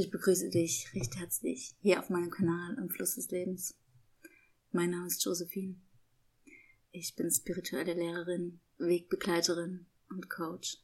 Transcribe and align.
Ich 0.00 0.10
begrüße 0.10 0.48
dich 0.48 0.88
recht 0.94 1.16
herzlich 1.16 1.74
hier 1.82 1.98
auf 1.98 2.08
meinem 2.08 2.30
Kanal 2.30 2.74
im 2.78 2.88
Fluss 2.88 3.16
des 3.16 3.30
Lebens. 3.30 3.74
Mein 4.72 4.88
Name 4.88 5.08
ist 5.08 5.22
Josephine. 5.22 5.76
Ich 6.90 7.16
bin 7.16 7.30
spirituelle 7.30 7.92
Lehrerin, 7.92 8.60
Wegbegleiterin 8.78 9.84
und 10.08 10.30
Coach. 10.30 10.78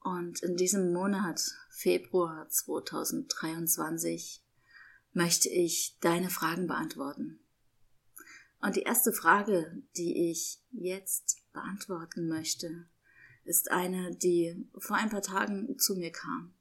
Und 0.00 0.42
in 0.42 0.58
diesem 0.58 0.92
Monat, 0.92 1.40
Februar 1.70 2.46
2023, 2.46 4.44
möchte 5.14 5.48
ich 5.48 5.96
deine 6.02 6.28
Fragen 6.28 6.66
beantworten. 6.66 7.40
Und 8.60 8.76
die 8.76 8.82
erste 8.82 9.14
Frage, 9.14 9.82
die 9.96 10.30
ich 10.30 10.60
jetzt 10.72 11.38
beantworten 11.54 12.28
möchte, 12.28 12.86
ist 13.44 13.70
eine, 13.70 14.14
die 14.14 14.68
vor 14.76 14.96
ein 14.96 15.08
paar 15.08 15.22
Tagen 15.22 15.78
zu 15.78 15.96
mir 15.96 16.12
kam. 16.12 16.52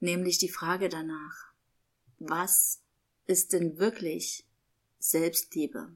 Nämlich 0.00 0.38
die 0.38 0.48
Frage 0.48 0.88
danach, 0.88 1.52
was 2.18 2.80
ist 3.26 3.52
denn 3.52 3.78
wirklich 3.78 4.46
Selbstliebe? 4.98 5.92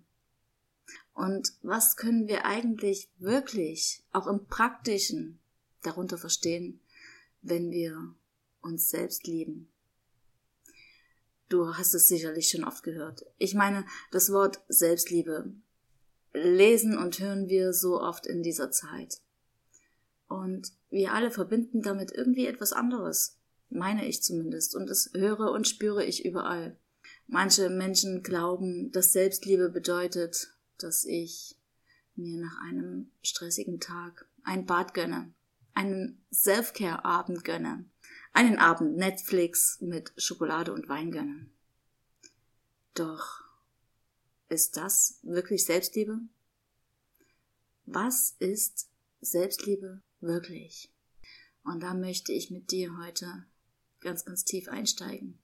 Und 1.15 1.53
was 1.63 1.97
können 1.97 2.27
wir 2.27 2.45
eigentlich 2.45 3.09
wirklich 3.19 4.03
auch 4.13 4.27
im 4.27 4.47
praktischen 4.47 5.39
darunter 5.83 6.19
verstehen, 6.19 6.81
wenn 7.43 7.71
wir 7.71 8.15
uns 8.61 8.89
selbst 8.89 9.27
lieben? 9.27 9.69
Du 11.49 11.77
hast 11.77 11.93
es 11.93 12.09
sicherlich 12.09 12.49
schon 12.49 12.65
oft 12.65 12.83
gehört. 12.83 13.27
Ich 13.37 13.55
meine, 13.55 13.85
das 14.11 14.33
Wort 14.33 14.63
Selbstliebe 14.69 15.53
lesen 16.33 16.97
und 16.97 17.19
hören 17.19 17.49
wir 17.49 17.75
so 17.75 18.01
oft 18.01 18.27
in 18.27 18.43
dieser 18.43 18.71
Zeit. 18.71 19.21
Und 20.29 20.73
wir 20.89 21.13
alle 21.13 21.31
verbinden 21.31 21.83
damit 21.83 22.11
irgendwie 22.11 22.47
etwas 22.47 22.73
anderes, 22.73 23.37
meine 23.75 24.07
ich 24.07 24.23
zumindest, 24.23 24.75
und 24.75 24.89
das 24.89 25.11
höre 25.15 25.51
und 25.53 25.69
spüre 25.69 26.05
ich 26.05 26.25
überall. 26.25 26.77
Manche 27.27 27.71
Menschen 27.71 28.23
glauben, 28.23 28.91
dass 28.93 29.13
Selbstliebe 29.13 29.69
bedeutet, 29.69 30.55
dass 30.79 31.05
ich 31.05 31.57
mir 32.15 32.39
nach 32.41 32.61
einem 32.69 33.11
stressigen 33.23 33.81
Tag 33.81 34.29
ein 34.45 34.67
Bad 34.67 34.95
gönne, 34.95 35.33
einen 35.75 36.23
Self-Care-Abend 36.33 37.45
gönne, 37.45 37.87
einen 38.33 38.59
Abend 38.59 38.97
Netflix 38.97 39.81
mit 39.81 40.13
Schokolade 40.17 40.73
und 40.73 40.89
Wein 40.89 41.11
gönne. 41.11 41.47
Doch 42.95 43.43
ist 44.49 44.77
das 44.77 45.19
wirklich 45.23 45.65
Selbstliebe? 45.65 46.21
Was 47.87 48.37
ist 48.39 48.91
Selbstliebe 49.21 50.03
wirklich? 50.21 50.93
Und 51.65 51.83
da 51.83 51.95
möchte 51.95 52.33
ich 52.33 52.51
mit 52.51 52.71
dir 52.71 52.97
heute 52.99 53.47
ganz, 54.03 54.25
ganz 54.25 54.45
tief 54.45 54.69
einsteigen. 54.69 55.39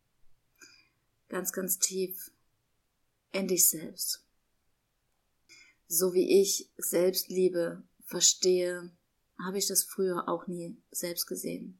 Ganz, 1.28 1.52
ganz 1.52 1.78
tief 1.78 2.30
in 3.32 3.48
dich 3.48 3.68
selbst. 3.68 4.24
So 5.86 6.12
wie 6.12 6.40
ich 6.40 6.70
Selbstliebe 6.76 7.82
verstehe, 8.04 8.90
habe 9.42 9.58
ich 9.58 9.66
das 9.66 9.84
früher 9.84 10.28
auch 10.28 10.46
nie 10.46 10.76
selbst 10.90 11.26
gesehen. 11.26 11.78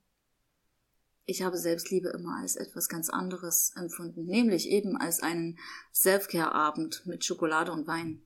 Ich 1.27 1.43
habe 1.43 1.59
Selbstliebe 1.59 2.09
immer 2.09 2.39
als 2.41 2.57
etwas 2.57 2.89
ganz 2.89 3.11
anderes 3.11 3.73
empfunden, 3.77 4.25
nämlich 4.25 4.69
eben 4.69 4.97
als 4.97 5.21
einen 5.21 5.59
Selfcare-Abend 5.93 7.05
mit 7.05 7.25
Schokolade 7.25 7.71
und 7.71 7.87
Wein. 7.87 8.23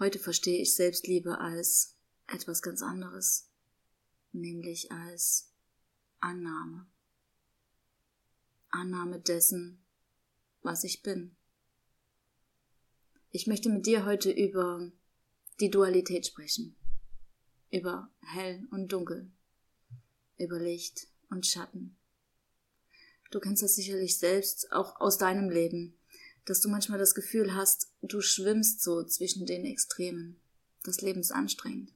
Heute 0.00 0.18
verstehe 0.18 0.60
ich 0.60 0.74
Selbstliebe 0.74 1.38
als 1.38 1.94
etwas 2.26 2.62
ganz 2.62 2.82
anderes, 2.82 3.48
nämlich 4.32 4.90
als 4.90 5.52
Annahme. 6.18 6.86
Annahme 8.70 9.20
dessen, 9.20 9.82
was 10.62 10.84
ich 10.84 11.02
bin. 11.02 11.36
Ich 13.30 13.46
möchte 13.46 13.68
mit 13.68 13.86
dir 13.86 14.04
heute 14.04 14.30
über 14.30 14.90
die 15.60 15.70
Dualität 15.70 16.26
sprechen, 16.26 16.76
über 17.70 18.10
hell 18.20 18.66
und 18.70 18.92
dunkel, 18.92 19.30
über 20.38 20.58
Licht 20.58 21.08
und 21.30 21.46
Schatten. 21.46 21.96
Du 23.30 23.40
kennst 23.40 23.62
das 23.62 23.74
sicherlich 23.74 24.18
selbst 24.18 24.72
auch 24.72 25.00
aus 25.00 25.18
deinem 25.18 25.50
Leben, 25.50 25.98
dass 26.44 26.60
du 26.60 26.68
manchmal 26.68 26.98
das 26.98 27.14
Gefühl 27.14 27.54
hast, 27.54 27.92
du 28.02 28.20
schwimmst 28.20 28.82
so 28.82 29.02
zwischen 29.04 29.46
den 29.46 29.64
Extremen. 29.64 30.40
Das 30.84 31.00
Leben 31.00 31.20
ist 31.20 31.32
anstrengend. 31.32 31.92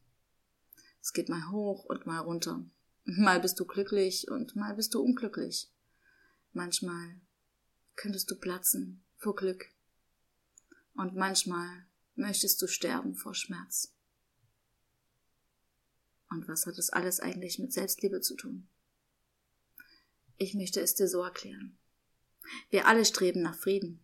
Es 1.00 1.12
geht 1.12 1.28
mal 1.28 1.50
hoch 1.50 1.84
und 1.84 2.06
mal 2.06 2.18
runter. 2.18 2.64
Mal 3.04 3.40
bist 3.40 3.58
du 3.60 3.64
glücklich 3.64 4.30
und 4.30 4.56
mal 4.56 4.74
bist 4.74 4.94
du 4.94 5.00
unglücklich. 5.00 5.70
Manchmal 6.52 7.20
könntest 7.96 8.30
du 8.30 8.36
platzen 8.36 9.02
vor 9.16 9.36
Glück. 9.36 9.70
Und 10.94 11.14
manchmal 11.14 11.86
möchtest 12.16 12.60
du 12.60 12.66
sterben 12.66 13.14
vor 13.14 13.34
Schmerz. 13.34 13.92
Und 16.28 16.48
was 16.48 16.66
hat 16.66 16.78
das 16.78 16.90
alles 16.90 17.20
eigentlich 17.20 17.58
mit 17.58 17.72
Selbstliebe 17.72 18.20
zu 18.20 18.36
tun? 18.36 18.68
Ich 20.36 20.54
möchte 20.54 20.80
es 20.80 20.94
dir 20.94 21.08
so 21.08 21.22
erklären. 21.22 21.76
Wir 22.70 22.86
alle 22.86 23.04
streben 23.04 23.42
nach 23.42 23.56
Frieden. 23.56 24.00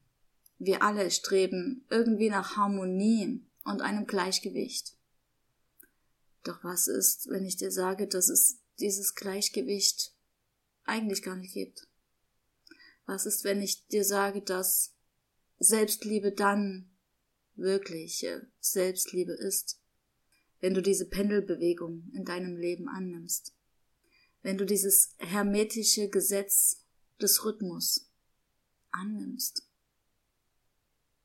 Wir 0.59 0.83
alle 0.83 1.11
streben 1.11 1.85
irgendwie 1.91 2.31
nach 2.31 2.57
Harmonie 2.57 3.43
und 3.65 3.83
einem 3.83 4.07
Gleichgewicht. 4.07 4.97
Doch 6.45 6.63
was 6.63 6.87
ist, 6.87 7.29
wenn 7.29 7.45
ich 7.45 7.57
dir 7.57 7.71
sage, 7.71 8.07
dass 8.07 8.29
es 8.29 8.59
dieses 8.79 9.15
Gleichgewicht 9.15 10.15
eigentlich 10.85 11.23
gar 11.23 11.37
nicht 11.37 11.53
gibt? 11.53 11.89
Was 13.07 13.25
ist, 13.25 13.45
wenn 13.45 13.63
ich 13.63 13.87
dir 13.87 14.05
sage, 14.05 14.43
dass 14.43 14.95
Selbstliebe 15.59 16.33
dann 16.33 16.91
wirkliche 17.55 18.51
Selbstliebe 18.61 19.33
ist? 19.33 19.81
Wenn 20.61 20.75
du 20.75 20.83
diese 20.83 21.07
Pendelbewegung 21.07 22.11
in 22.13 22.25
deinem 22.25 22.57
Leben 22.57 22.89
annimmst? 22.89 23.55
Wenn 24.43 24.59
du 24.59 24.67
dieses 24.67 25.15
hermetische 25.19 26.09
Gesetz 26.09 26.85
des 27.21 27.45
Rhythmus 27.45 28.11
annimmst? 28.91 29.69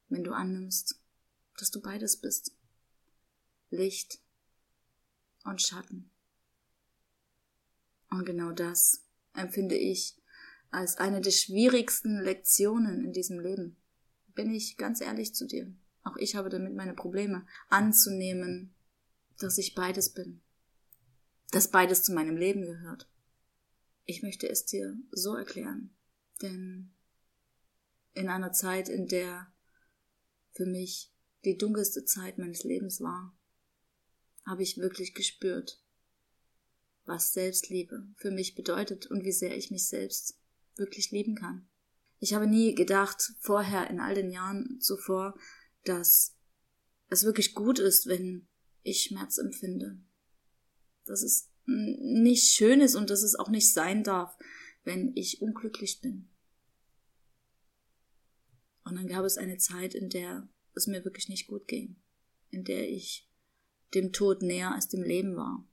Wenn 0.09 0.23
du 0.23 0.33
annimmst, 0.33 1.01
dass 1.57 1.71
du 1.71 1.81
beides 1.81 2.17
bist? 2.17 2.55
Licht 3.69 4.19
und 5.45 5.61
Schatten. 5.61 6.11
Und 8.09 8.25
genau 8.25 8.51
das 8.51 9.03
empfinde 9.33 9.77
ich 9.77 10.20
als 10.71 10.97
eine 10.97 11.21
der 11.21 11.31
schwierigsten 11.31 12.21
Lektionen 12.21 13.03
in 13.03 13.11
diesem 13.11 13.39
Leben. 13.39 13.77
Bin 14.33 14.53
ich 14.53 14.77
ganz 14.77 15.01
ehrlich 15.01 15.35
zu 15.35 15.45
dir. 15.45 15.71
Auch 16.03 16.15
ich 16.17 16.35
habe 16.35 16.49
damit 16.49 16.73
meine 16.73 16.93
Probleme 16.93 17.45
anzunehmen, 17.69 18.73
dass 19.37 19.57
ich 19.57 19.75
beides 19.75 20.13
bin. 20.13 20.41
Dass 21.51 21.69
beides 21.69 22.03
zu 22.03 22.13
meinem 22.13 22.37
Leben 22.37 22.65
gehört. 22.65 23.09
Ich 24.05 24.23
möchte 24.23 24.49
es 24.49 24.65
dir 24.65 24.97
so 25.11 25.35
erklären. 25.35 25.93
Denn 26.41 26.91
in 28.13 28.29
einer 28.29 28.53
Zeit, 28.53 28.89
in 28.89 29.07
der 29.07 29.51
für 30.53 30.65
mich 30.65 31.13
die 31.43 31.57
dunkelste 31.57 32.05
Zeit 32.05 32.37
meines 32.37 32.63
Lebens 32.63 33.01
war, 33.01 33.35
habe 34.45 34.63
ich 34.63 34.77
wirklich 34.77 35.13
gespürt, 35.13 35.83
was 37.05 37.33
Selbstliebe 37.33 38.07
für 38.15 38.31
mich 38.31 38.55
bedeutet 38.55 39.07
und 39.07 39.23
wie 39.23 39.31
sehr 39.31 39.57
ich 39.57 39.69
mich 39.71 39.87
selbst 39.87 40.40
wirklich 40.75 41.11
lieben 41.11 41.35
kann. 41.35 41.67
Ich 42.19 42.33
habe 42.33 42.47
nie 42.47 42.75
gedacht, 42.75 43.33
vorher 43.39 43.89
in 43.89 43.99
all 43.99 44.13
den 44.13 44.29
Jahren 44.29 44.79
zuvor, 44.79 45.37
dass 45.83 46.37
es 47.09 47.23
wirklich 47.23 47.53
gut 47.55 47.79
ist, 47.79 48.07
wenn 48.07 48.47
ich 48.83 49.03
Schmerz 49.03 49.37
empfinde. 49.37 49.99
Dass 51.05 51.23
es 51.23 51.49
nicht 51.65 52.51
schön 52.53 52.81
ist 52.81 52.95
und 52.95 53.09
dass 53.09 53.23
es 53.23 53.35
auch 53.35 53.49
nicht 53.49 53.73
sein 53.73 54.03
darf, 54.03 54.37
wenn 54.83 55.11
ich 55.15 55.41
unglücklich 55.41 56.01
bin. 56.01 56.29
Und 58.83 58.95
dann 58.95 59.07
gab 59.07 59.25
es 59.25 59.37
eine 59.37 59.57
Zeit, 59.57 59.93
in 59.93 60.09
der 60.09 60.47
es 60.73 60.87
mir 60.87 61.03
wirklich 61.03 61.29
nicht 61.29 61.47
gut 61.47 61.67
ging, 61.67 62.01
in 62.49 62.63
der 62.63 62.89
ich 62.89 63.29
dem 63.93 64.11
Tod 64.11 64.41
näher 64.41 64.73
als 64.73 64.87
dem 64.87 65.03
Leben 65.03 65.35
war. 65.35 65.67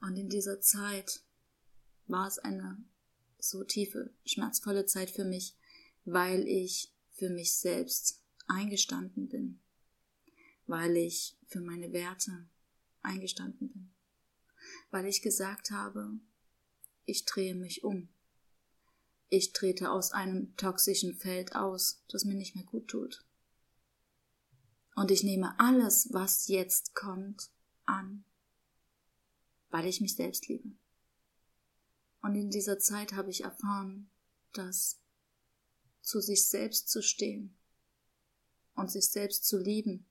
Und 0.00 0.16
in 0.16 0.28
dieser 0.28 0.60
Zeit 0.60 1.24
war 2.06 2.26
es 2.26 2.38
eine 2.38 2.84
so 3.48 3.62
tiefe, 3.62 4.10
schmerzvolle 4.24 4.86
Zeit 4.86 5.10
für 5.10 5.24
mich, 5.24 5.54
weil 6.04 6.46
ich 6.48 6.92
für 7.12 7.28
mich 7.28 7.54
selbst 7.54 8.22
eingestanden 8.46 9.28
bin, 9.28 9.60
weil 10.66 10.96
ich 10.96 11.36
für 11.46 11.60
meine 11.60 11.92
Werte 11.92 12.48
eingestanden 13.02 13.68
bin, 13.68 13.94
weil 14.90 15.06
ich 15.06 15.22
gesagt 15.22 15.70
habe, 15.70 16.18
ich 17.04 17.26
drehe 17.26 17.54
mich 17.54 17.84
um. 17.84 18.08
Ich 19.28 19.52
trete 19.52 19.90
aus 19.90 20.12
einem 20.12 20.56
toxischen 20.56 21.14
Feld 21.14 21.54
aus, 21.54 22.02
das 22.08 22.24
mir 22.24 22.34
nicht 22.34 22.54
mehr 22.54 22.64
gut 22.64 22.88
tut. 22.88 23.26
Und 24.94 25.10
ich 25.10 25.22
nehme 25.22 25.58
alles, 25.58 26.08
was 26.12 26.46
jetzt 26.46 26.94
kommt, 26.94 27.50
an, 27.84 28.24
weil 29.70 29.86
ich 29.86 30.00
mich 30.00 30.14
selbst 30.14 30.48
liebe. 30.48 30.70
Und 32.24 32.36
in 32.36 32.48
dieser 32.48 32.78
Zeit 32.78 33.12
habe 33.12 33.28
ich 33.28 33.44
erfahren, 33.44 34.08
dass 34.54 34.98
zu 36.00 36.22
sich 36.22 36.48
selbst 36.48 36.88
zu 36.88 37.02
stehen 37.02 37.54
und 38.72 38.90
sich 38.90 39.10
selbst 39.10 39.44
zu 39.44 39.58
lieben 39.58 40.06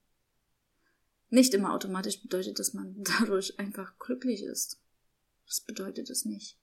nicht 1.32 1.56
immer 1.56 1.74
automatisch 1.74 2.22
bedeutet, 2.22 2.60
dass 2.60 2.76
man 2.76 3.04
dadurch 3.04 3.58
einfach 3.58 3.98
glücklich 3.98 4.44
ist. 4.44 4.80
Das 5.48 5.62
bedeutet 5.62 6.12
es 6.12 6.24
nicht. 6.24 6.60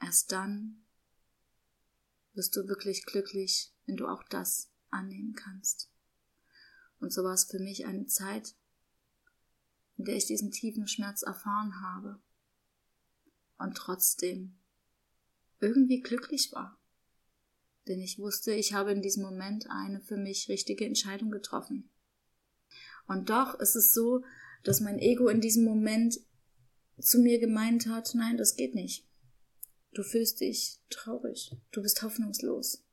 Erst 0.00 0.30
dann 0.30 0.84
wirst 2.34 2.54
du 2.54 2.68
wirklich 2.68 3.04
glücklich, 3.06 3.74
wenn 3.86 3.96
du 3.96 4.06
auch 4.06 4.22
das 4.22 4.70
annehmen 4.90 5.34
kannst. 5.34 5.90
Und 7.00 7.12
so 7.12 7.24
war 7.24 7.34
es 7.34 7.50
für 7.50 7.58
mich 7.58 7.86
eine 7.86 8.06
Zeit, 8.06 8.54
in 9.96 10.04
der 10.04 10.14
ich 10.14 10.26
diesen 10.26 10.52
tiefen 10.52 10.86
Schmerz 10.86 11.22
erfahren 11.22 11.82
habe 11.82 12.22
und 13.62 13.76
trotzdem 13.76 14.58
irgendwie 15.60 16.00
glücklich 16.00 16.52
war. 16.52 16.78
Denn 17.88 18.00
ich 18.00 18.18
wusste, 18.18 18.52
ich 18.52 18.74
habe 18.74 18.92
in 18.92 19.02
diesem 19.02 19.22
Moment 19.22 19.66
eine 19.70 20.00
für 20.00 20.16
mich 20.16 20.48
richtige 20.48 20.84
Entscheidung 20.84 21.30
getroffen. 21.30 21.90
Und 23.06 23.30
doch 23.30 23.58
ist 23.58 23.74
es 23.74 23.92
so, 23.92 24.24
dass 24.62 24.80
mein 24.80 24.98
Ego 24.98 25.28
in 25.28 25.40
diesem 25.40 25.64
Moment 25.64 26.20
zu 27.00 27.18
mir 27.18 27.40
gemeint 27.40 27.86
hat, 27.86 28.14
nein, 28.14 28.36
das 28.36 28.56
geht 28.56 28.74
nicht. 28.74 29.06
Du 29.92 30.02
fühlst 30.02 30.40
dich 30.40 30.80
traurig, 30.88 31.56
du 31.72 31.82
bist 31.82 32.02
hoffnungslos. 32.02 32.84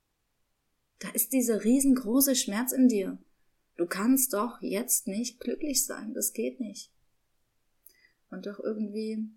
Da 0.99 1.09
ist 1.09 1.31
dieser 1.31 1.63
riesengroße 1.63 2.35
Schmerz 2.35 2.71
in 2.71 2.87
dir. 2.87 3.17
Du 3.77 3.85
kannst 3.85 4.33
doch 4.33 4.61
jetzt 4.61 5.07
nicht 5.07 5.39
glücklich 5.39 5.85
sein, 5.85 6.13
das 6.13 6.33
geht 6.33 6.59
nicht. 6.59 6.91
Und 8.29 8.45
doch 8.45 8.59
irgendwie 8.59 9.29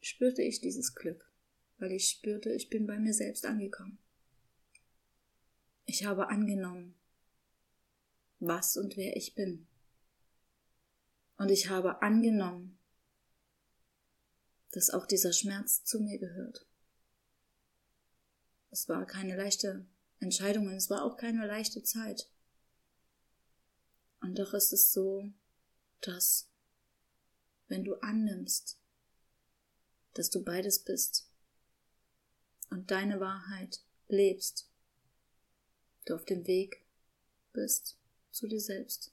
spürte 0.00 0.42
ich 0.42 0.60
dieses 0.60 0.94
Glück, 0.94 1.30
weil 1.78 1.92
ich 1.92 2.08
spürte, 2.08 2.52
ich 2.52 2.70
bin 2.70 2.86
bei 2.86 2.98
mir 2.98 3.12
selbst 3.12 3.44
angekommen. 3.44 3.98
Ich 5.86 6.04
habe 6.04 6.28
angenommen, 6.28 6.94
was 8.40 8.76
und 8.76 8.96
wer 8.96 9.16
ich 9.16 9.34
bin. 9.34 9.66
Und 11.36 11.50
ich 11.50 11.68
habe 11.68 12.02
angenommen, 12.02 12.78
dass 14.72 14.90
auch 14.90 15.06
dieser 15.06 15.32
Schmerz 15.32 15.84
zu 15.84 16.00
mir 16.00 16.18
gehört. 16.18 16.66
Es 18.70 18.88
war 18.88 19.06
keine 19.06 19.36
leichte 19.36 19.86
Entscheidung, 20.20 20.68
es 20.68 20.90
war 20.90 21.04
auch 21.04 21.16
keine 21.16 21.46
leichte 21.46 21.82
Zeit. 21.82 22.30
Und 24.20 24.38
doch 24.38 24.52
ist 24.52 24.72
es 24.72 24.92
so, 24.92 25.30
dass 26.00 26.50
wenn 27.68 27.84
du 27.84 27.94
annimmst, 27.96 28.77
dass 30.18 30.30
du 30.30 30.42
beides 30.42 30.80
bist 30.80 31.30
und 32.70 32.90
deine 32.90 33.20
Wahrheit 33.20 33.84
lebst, 34.08 34.68
du 36.06 36.14
auf 36.16 36.24
dem 36.24 36.44
Weg 36.48 36.84
bist, 37.52 37.96
zu 38.32 38.48
dir 38.48 38.60
selbst. 38.60 39.12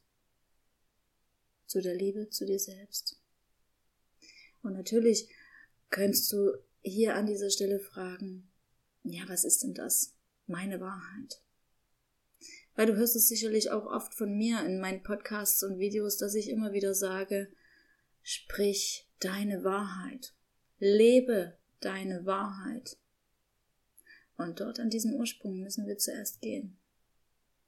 Zu 1.67 1.81
der 1.81 1.93
Liebe 1.93 2.29
zu 2.31 2.45
dir 2.45 2.57
selbst. 2.57 3.19
Und 4.63 4.73
natürlich 4.73 5.29
könntest 5.91 6.31
du 6.33 6.57
hier 6.81 7.15
an 7.15 7.27
dieser 7.27 7.51
Stelle 7.51 7.79
fragen, 7.79 8.49
ja, 9.03 9.29
was 9.29 9.45
ist 9.45 9.61
denn 9.61 9.75
das? 9.75 10.15
Meine 10.47 10.79
Wahrheit. 10.79 11.39
Weil 12.73 12.87
du 12.87 12.95
hörst 12.95 13.15
es 13.15 13.27
sicherlich 13.27 13.69
auch 13.69 13.85
oft 13.85 14.15
von 14.15 14.35
mir 14.35 14.65
in 14.65 14.79
meinen 14.79 15.03
Podcasts 15.03 15.61
und 15.61 15.77
Videos, 15.77 16.17
dass 16.17 16.33
ich 16.33 16.49
immer 16.49 16.73
wieder 16.73 16.95
sage, 16.95 17.51
sprich 18.23 19.07
deine 19.19 19.63
Wahrheit. 19.63 20.33
Lebe 20.85 21.57
deine 21.79 22.25
Wahrheit. 22.27 22.97
Und 24.37 24.59
dort 24.59 24.79
an 24.79 24.91
diesen 24.91 25.15
Ursprung 25.15 25.59
müssen 25.59 25.87
wir 25.87 25.97
zuerst 25.97 26.41
gehen. 26.41 26.77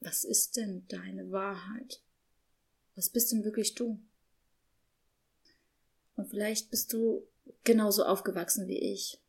Was 0.01 0.23
ist 0.23 0.57
denn 0.57 0.87
deine 0.87 1.31
Wahrheit? 1.31 2.03
Was 2.95 3.09
bist 3.09 3.31
denn 3.31 3.43
wirklich 3.43 3.73
du? 3.73 3.99
Und 6.15 6.29
vielleicht 6.29 6.69
bist 6.69 6.93
du 6.93 7.27
genauso 7.63 8.05
aufgewachsen 8.05 8.67
wie 8.67 8.79
ich. 8.79 9.19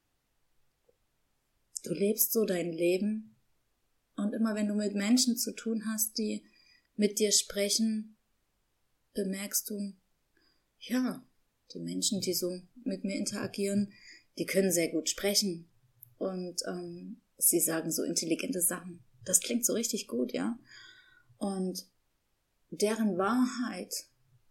Du 1.84 1.94
lebst 1.94 2.32
so 2.32 2.44
dein 2.44 2.72
Leben 2.72 3.36
und 4.16 4.34
immer 4.34 4.54
wenn 4.54 4.68
du 4.68 4.74
mit 4.74 4.94
Menschen 4.94 5.36
zu 5.36 5.52
tun 5.52 5.84
hast, 5.86 6.18
die 6.18 6.44
mit 6.96 7.18
dir 7.18 7.32
sprechen, 7.32 8.16
bemerkst 9.14 9.70
du, 9.70 9.94
ja, 10.80 11.26
die 11.74 11.80
Menschen, 11.80 12.20
die 12.20 12.34
so 12.34 12.60
mit 12.84 13.04
mir 13.04 13.16
interagieren, 13.16 13.92
die 14.38 14.46
können 14.46 14.72
sehr 14.72 14.88
gut 14.88 15.08
sprechen 15.08 15.68
und 16.18 16.62
ähm, 16.66 17.20
sie 17.36 17.60
sagen 17.60 17.90
so 17.90 18.02
intelligente 18.02 18.60
Sachen. 18.60 19.00
Das 19.24 19.40
klingt 19.40 19.66
so 19.66 19.72
richtig 19.74 20.06
gut, 20.06 20.32
ja? 20.32 20.58
Und 21.38 21.86
deren 22.70 23.18
Wahrheit 23.18 23.94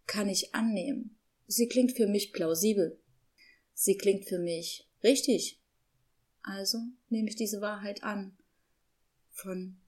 kann 0.06 0.28
ich 0.28 0.54
annehmen. 0.54 1.18
Sie 1.46 1.68
klingt 1.68 1.92
für 1.92 2.06
mich 2.06 2.32
plausibel. 2.32 3.00
Sie 3.74 3.96
klingt 3.96 4.26
für 4.26 4.38
mich 4.38 4.88
richtig. 5.02 5.60
Also 6.42 6.78
nehme 7.08 7.28
ich 7.28 7.36
diese 7.36 7.60
Wahrheit 7.60 8.02
an 8.02 8.36
von 9.30 9.80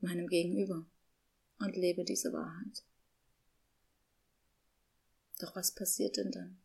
meinem 0.00 0.28
Gegenüber 0.28 0.86
und 1.58 1.76
lebe 1.76 2.04
diese 2.04 2.32
Wahrheit. 2.32 2.84
Doch 5.38 5.54
was 5.56 5.74
passiert 5.74 6.16
denn 6.16 6.30
dann? 6.30 6.58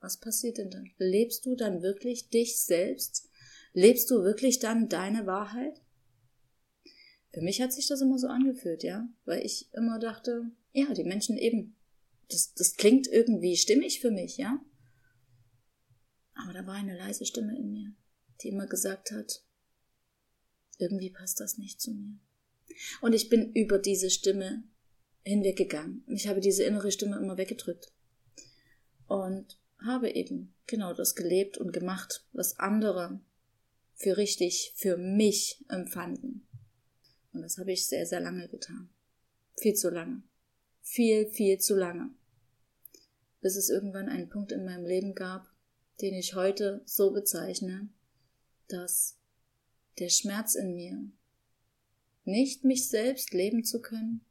Was 0.00 0.18
passiert 0.18 0.58
denn 0.58 0.70
dann? 0.70 0.90
Lebst 0.98 1.44
du 1.46 1.56
dann 1.56 1.82
wirklich 1.82 2.28
dich 2.28 2.60
selbst? 2.60 3.28
Lebst 3.72 4.10
du 4.10 4.22
wirklich 4.22 4.58
dann 4.58 4.88
deine 4.88 5.26
Wahrheit? 5.26 5.80
Für 7.32 7.40
mich 7.42 7.60
hat 7.60 7.72
sich 7.72 7.86
das 7.86 8.00
immer 8.00 8.18
so 8.18 8.28
angefühlt, 8.28 8.82
ja, 8.82 9.08
weil 9.24 9.44
ich 9.44 9.72
immer 9.74 9.98
dachte, 9.98 10.50
ja, 10.72 10.92
die 10.94 11.04
Menschen 11.04 11.36
eben, 11.36 11.76
das, 12.28 12.54
das 12.54 12.76
klingt 12.76 13.06
irgendwie 13.06 13.56
stimmig 13.56 14.00
für 14.00 14.10
mich, 14.10 14.36
ja. 14.36 14.60
Aber 16.34 16.52
da 16.52 16.66
war 16.66 16.74
eine 16.74 16.96
leise 16.96 17.26
Stimme 17.26 17.56
in 17.56 17.70
mir, 17.70 17.92
die 18.42 18.48
immer 18.48 18.66
gesagt 18.66 19.10
hat, 19.10 19.44
irgendwie 20.78 21.10
passt 21.10 21.40
das 21.40 21.58
nicht 21.58 21.80
zu 21.80 21.92
mir. 21.92 22.18
Und 23.00 23.12
ich 23.12 23.28
bin 23.28 23.52
über 23.52 23.78
diese 23.78 24.10
Stimme 24.10 24.62
hinweggegangen. 25.24 26.04
Ich 26.08 26.28
habe 26.28 26.40
diese 26.40 26.64
innere 26.64 26.90
Stimme 26.90 27.16
immer 27.16 27.36
weggedrückt. 27.36 27.92
Und 29.06 29.58
habe 29.84 30.10
eben 30.10 30.54
genau 30.66 30.92
das 30.92 31.14
gelebt 31.14 31.56
und 31.58 31.72
gemacht, 31.72 32.26
was 32.32 32.58
andere 32.58 33.20
für 33.94 34.16
richtig, 34.16 34.72
für 34.76 34.96
mich 34.96 35.64
empfanden. 35.68 36.46
Und 37.32 37.42
das 37.42 37.58
habe 37.58 37.72
ich 37.72 37.86
sehr, 37.86 38.06
sehr 38.06 38.20
lange 38.20 38.48
getan. 38.48 38.90
Viel 39.56 39.74
zu 39.74 39.90
lange. 39.90 40.22
Viel, 40.82 41.26
viel 41.26 41.58
zu 41.58 41.76
lange. 41.76 42.10
Bis 43.40 43.56
es 43.56 43.70
irgendwann 43.70 44.08
einen 44.08 44.28
Punkt 44.28 44.52
in 44.52 44.64
meinem 44.64 44.86
Leben 44.86 45.14
gab, 45.14 45.48
den 46.00 46.14
ich 46.14 46.34
heute 46.34 46.82
so 46.84 47.12
bezeichne, 47.12 47.88
dass 48.68 49.18
der 49.98 50.08
Schmerz 50.08 50.54
in 50.54 50.74
mir, 50.74 51.10
nicht 52.24 52.64
mich 52.64 52.88
selbst 52.88 53.32
leben 53.32 53.64
zu 53.64 53.80
können, 53.80 54.24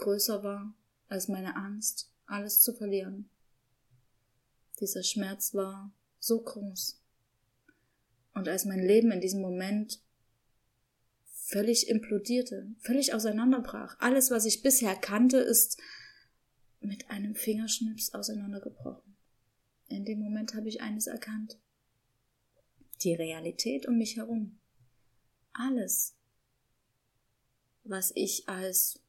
größer 0.00 0.42
war 0.42 0.74
als 1.08 1.28
meine 1.28 1.56
Angst, 1.56 2.10
alles 2.26 2.60
zu 2.60 2.72
verlieren. 2.72 3.28
Dieser 4.80 5.02
Schmerz 5.02 5.54
war 5.54 5.92
so 6.18 6.40
groß. 6.40 7.00
Und 8.34 8.48
als 8.48 8.64
mein 8.64 8.80
Leben 8.80 9.10
in 9.12 9.20
diesem 9.20 9.40
Moment 9.40 10.00
völlig 11.50 11.88
implodierte, 11.88 12.68
völlig 12.78 13.12
auseinanderbrach. 13.12 13.96
Alles, 13.98 14.30
was 14.30 14.44
ich 14.44 14.62
bisher 14.62 14.94
kannte, 14.94 15.38
ist 15.38 15.80
mit 16.80 17.10
einem 17.10 17.34
Fingerschnips 17.34 18.14
auseinandergebrochen. 18.14 19.16
In 19.88 20.04
dem 20.04 20.20
Moment 20.20 20.54
habe 20.54 20.68
ich 20.68 20.80
eines 20.80 21.08
erkannt. 21.08 21.58
Die 23.02 23.14
Realität 23.14 23.86
um 23.88 23.98
mich 23.98 24.16
herum. 24.16 24.60
Alles, 25.52 26.14
was 27.82 28.12
ich 28.14 28.48
als 28.48 29.00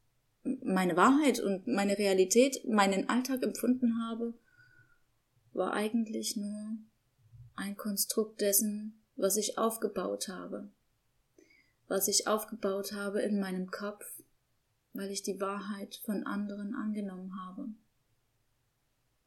meine 0.43 0.95
Wahrheit 0.95 1.39
und 1.39 1.67
meine 1.67 1.98
Realität, 1.98 2.65
meinen 2.67 3.10
Alltag 3.10 3.43
empfunden 3.43 4.01
habe, 4.03 4.33
war 5.53 5.74
eigentlich 5.74 6.38
nur 6.38 6.77
ein 7.55 7.77
Konstrukt 7.77 8.41
dessen, 8.41 9.03
was 9.15 9.38
ich 9.38 9.57
aufgebaut 9.57 10.27
habe 10.29 10.71
was 11.91 12.07
ich 12.07 12.25
aufgebaut 12.25 12.93
habe 12.93 13.21
in 13.21 13.38
meinem 13.38 13.69
Kopf, 13.69 14.05
weil 14.93 15.12
ich 15.12 15.24
die 15.24 15.41
Wahrheit 15.41 16.00
von 16.05 16.25
anderen 16.25 16.74
angenommen 16.74 17.33
habe. 17.45 17.67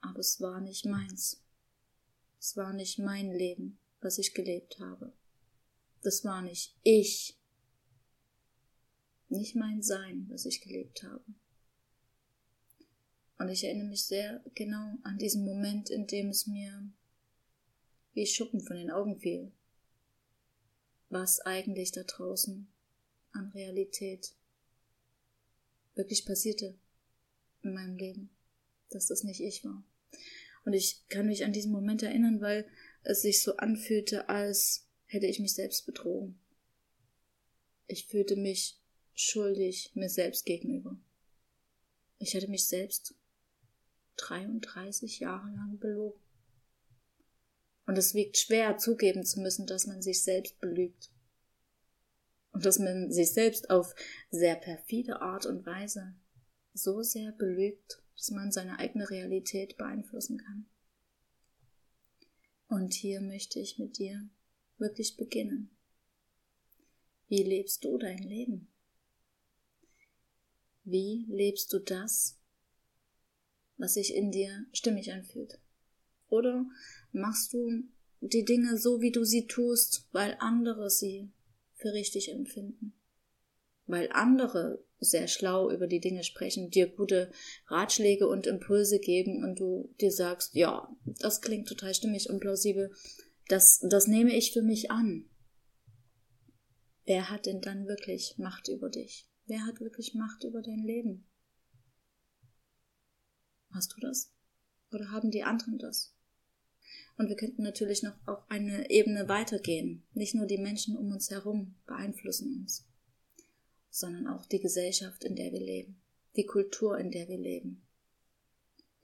Aber 0.00 0.20
es 0.20 0.40
war 0.40 0.62
nicht 0.62 0.86
meins. 0.86 1.44
Es 2.40 2.56
war 2.56 2.72
nicht 2.72 2.98
mein 2.98 3.30
Leben, 3.30 3.78
was 4.00 4.16
ich 4.16 4.32
gelebt 4.32 4.80
habe. 4.80 5.12
Das 6.02 6.24
war 6.24 6.40
nicht 6.40 6.74
ich. 6.82 7.38
Nicht 9.34 9.56
mein 9.56 9.82
Sein, 9.82 10.26
was 10.30 10.46
ich 10.46 10.60
gelebt 10.60 11.02
habe. 11.02 11.24
Und 13.36 13.48
ich 13.48 13.64
erinnere 13.64 13.88
mich 13.88 14.04
sehr 14.04 14.44
genau 14.54 14.96
an 15.02 15.18
diesen 15.18 15.44
Moment, 15.44 15.90
in 15.90 16.06
dem 16.06 16.28
es 16.28 16.46
mir 16.46 16.88
wie 18.12 18.26
Schuppen 18.26 18.60
von 18.60 18.76
den 18.76 18.92
Augen 18.92 19.18
fiel, 19.18 19.50
was 21.08 21.40
eigentlich 21.40 21.90
da 21.90 22.04
draußen 22.04 22.68
an 23.32 23.50
Realität 23.50 24.36
wirklich 25.96 26.24
passierte 26.24 26.78
in 27.62 27.74
meinem 27.74 27.96
Leben, 27.96 28.30
dass 28.90 29.06
das 29.06 29.24
nicht 29.24 29.40
ich 29.40 29.64
war. 29.64 29.84
Und 30.64 30.74
ich 30.74 31.08
kann 31.08 31.26
mich 31.26 31.44
an 31.44 31.52
diesen 31.52 31.72
Moment 31.72 32.04
erinnern, 32.04 32.40
weil 32.40 32.68
es 33.02 33.22
sich 33.22 33.42
so 33.42 33.56
anfühlte, 33.56 34.28
als 34.28 34.86
hätte 35.06 35.26
ich 35.26 35.40
mich 35.40 35.54
selbst 35.54 35.86
betrogen. 35.86 36.38
Ich 37.88 38.06
fühlte 38.06 38.36
mich 38.36 38.80
schuldig 39.14 39.92
mir 39.94 40.08
selbst 40.08 40.44
gegenüber. 40.44 40.98
Ich 42.18 42.34
hatte 42.34 42.48
mich 42.48 42.66
selbst 42.66 43.14
33 44.16 45.20
Jahre 45.20 45.48
lang 45.48 45.78
belogen. 45.78 46.20
Und 47.86 47.98
es 47.98 48.14
wiegt 48.14 48.38
schwer 48.38 48.78
zugeben 48.78 49.24
zu 49.24 49.40
müssen, 49.40 49.66
dass 49.66 49.86
man 49.86 50.02
sich 50.02 50.22
selbst 50.22 50.58
belügt. 50.60 51.10
Und 52.52 52.64
dass 52.64 52.78
man 52.78 53.10
sich 53.10 53.32
selbst 53.32 53.68
auf 53.70 53.94
sehr 54.30 54.56
perfide 54.56 55.20
Art 55.20 55.44
und 55.44 55.66
Weise 55.66 56.14
so 56.72 57.02
sehr 57.02 57.32
belügt, 57.32 58.02
dass 58.16 58.30
man 58.30 58.52
seine 58.52 58.78
eigene 58.78 59.10
Realität 59.10 59.76
beeinflussen 59.76 60.38
kann. 60.38 60.66
Und 62.68 62.94
hier 62.94 63.20
möchte 63.20 63.60
ich 63.60 63.78
mit 63.78 63.98
dir 63.98 64.28
wirklich 64.78 65.16
beginnen. 65.16 65.76
Wie 67.28 67.42
lebst 67.42 67.84
du 67.84 67.98
dein 67.98 68.18
Leben? 68.18 68.73
Wie 70.84 71.24
lebst 71.28 71.72
du 71.72 71.78
das, 71.78 72.38
was 73.78 73.94
sich 73.94 74.14
in 74.14 74.30
dir 74.30 74.66
stimmig 74.72 75.12
anfühlt? 75.12 75.58
Oder 76.28 76.66
machst 77.12 77.52
du 77.52 77.84
die 78.20 78.44
Dinge 78.44 78.78
so, 78.78 79.00
wie 79.00 79.12
du 79.12 79.24
sie 79.24 79.46
tust, 79.46 80.06
weil 80.12 80.36
andere 80.40 80.90
sie 80.90 81.30
für 81.74 81.92
richtig 81.92 82.30
empfinden? 82.30 82.94
Weil 83.86 84.10
andere 84.12 84.84
sehr 85.00 85.28
schlau 85.28 85.70
über 85.70 85.86
die 85.86 86.00
Dinge 86.00 86.24
sprechen, 86.24 86.70
dir 86.70 86.88
gute 86.88 87.30
Ratschläge 87.66 88.28
und 88.28 88.46
Impulse 88.46 88.98
geben 88.98 89.42
und 89.42 89.60
du 89.60 89.90
dir 90.00 90.10
sagst, 90.10 90.54
ja, 90.54 90.94
das 91.04 91.42
klingt 91.42 91.68
total 91.68 91.94
stimmig 91.94 92.30
und 92.30 92.40
plausibel, 92.40 92.92
das, 93.48 93.80
das 93.88 94.06
nehme 94.06 94.34
ich 94.34 94.52
für 94.52 94.62
mich 94.62 94.90
an. 94.90 95.28
Wer 97.04 97.30
hat 97.30 97.46
denn 97.46 97.60
dann 97.60 97.86
wirklich 97.86 98.36
Macht 98.38 98.68
über 98.68 98.88
dich? 98.88 99.28
Wer 99.46 99.66
hat 99.66 99.80
wirklich 99.80 100.14
Macht 100.14 100.44
über 100.44 100.62
dein 100.62 100.82
Leben? 100.84 101.26
Hast 103.70 103.94
du 103.94 104.00
das? 104.00 104.32
Oder 104.92 105.10
haben 105.10 105.30
die 105.30 105.42
anderen 105.42 105.78
das? 105.78 106.14
Und 107.16 107.28
wir 107.28 107.36
könnten 107.36 107.62
natürlich 107.62 108.02
noch 108.02 108.14
auf 108.26 108.42
eine 108.48 108.90
Ebene 108.90 109.28
weitergehen. 109.28 110.06
Nicht 110.12 110.34
nur 110.34 110.46
die 110.46 110.58
Menschen 110.58 110.96
um 110.96 111.10
uns 111.12 111.30
herum 111.30 111.74
beeinflussen 111.86 112.60
uns, 112.60 112.86
sondern 113.90 114.26
auch 114.26 114.46
die 114.46 114.60
Gesellschaft, 114.60 115.24
in 115.24 115.36
der 115.36 115.52
wir 115.52 115.60
leben, 115.60 116.00
die 116.36 116.46
Kultur, 116.46 116.98
in 116.98 117.10
der 117.10 117.28
wir 117.28 117.38
leben, 117.38 117.86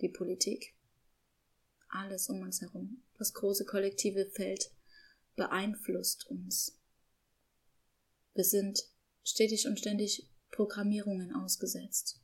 die 0.01 0.09
Politik, 0.09 0.75
alles 1.89 2.29
um 2.29 2.41
uns 2.41 2.61
herum. 2.61 3.03
Das 3.19 3.35
große 3.35 3.65
kollektive 3.65 4.27
Feld 4.27 4.73
beeinflusst 5.37 6.27
uns. 6.29 6.79
Wir 8.35 8.45
sind 8.45 8.90
stetig 9.23 9.67
und 9.67 9.79
ständig 9.79 10.29
Programmierungen 10.51 11.35
ausgesetzt, 11.35 12.21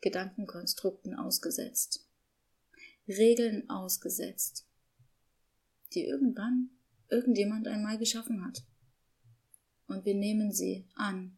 Gedankenkonstrukten 0.00 1.14
ausgesetzt, 1.14 2.06
Regeln 3.08 3.68
ausgesetzt, 3.68 4.66
die 5.92 6.04
irgendwann 6.04 6.70
irgendjemand 7.08 7.66
einmal 7.66 7.98
geschaffen 7.98 8.44
hat. 8.44 8.64
Und 9.86 10.04
wir 10.04 10.14
nehmen 10.14 10.52
sie 10.52 10.86
an, 10.94 11.36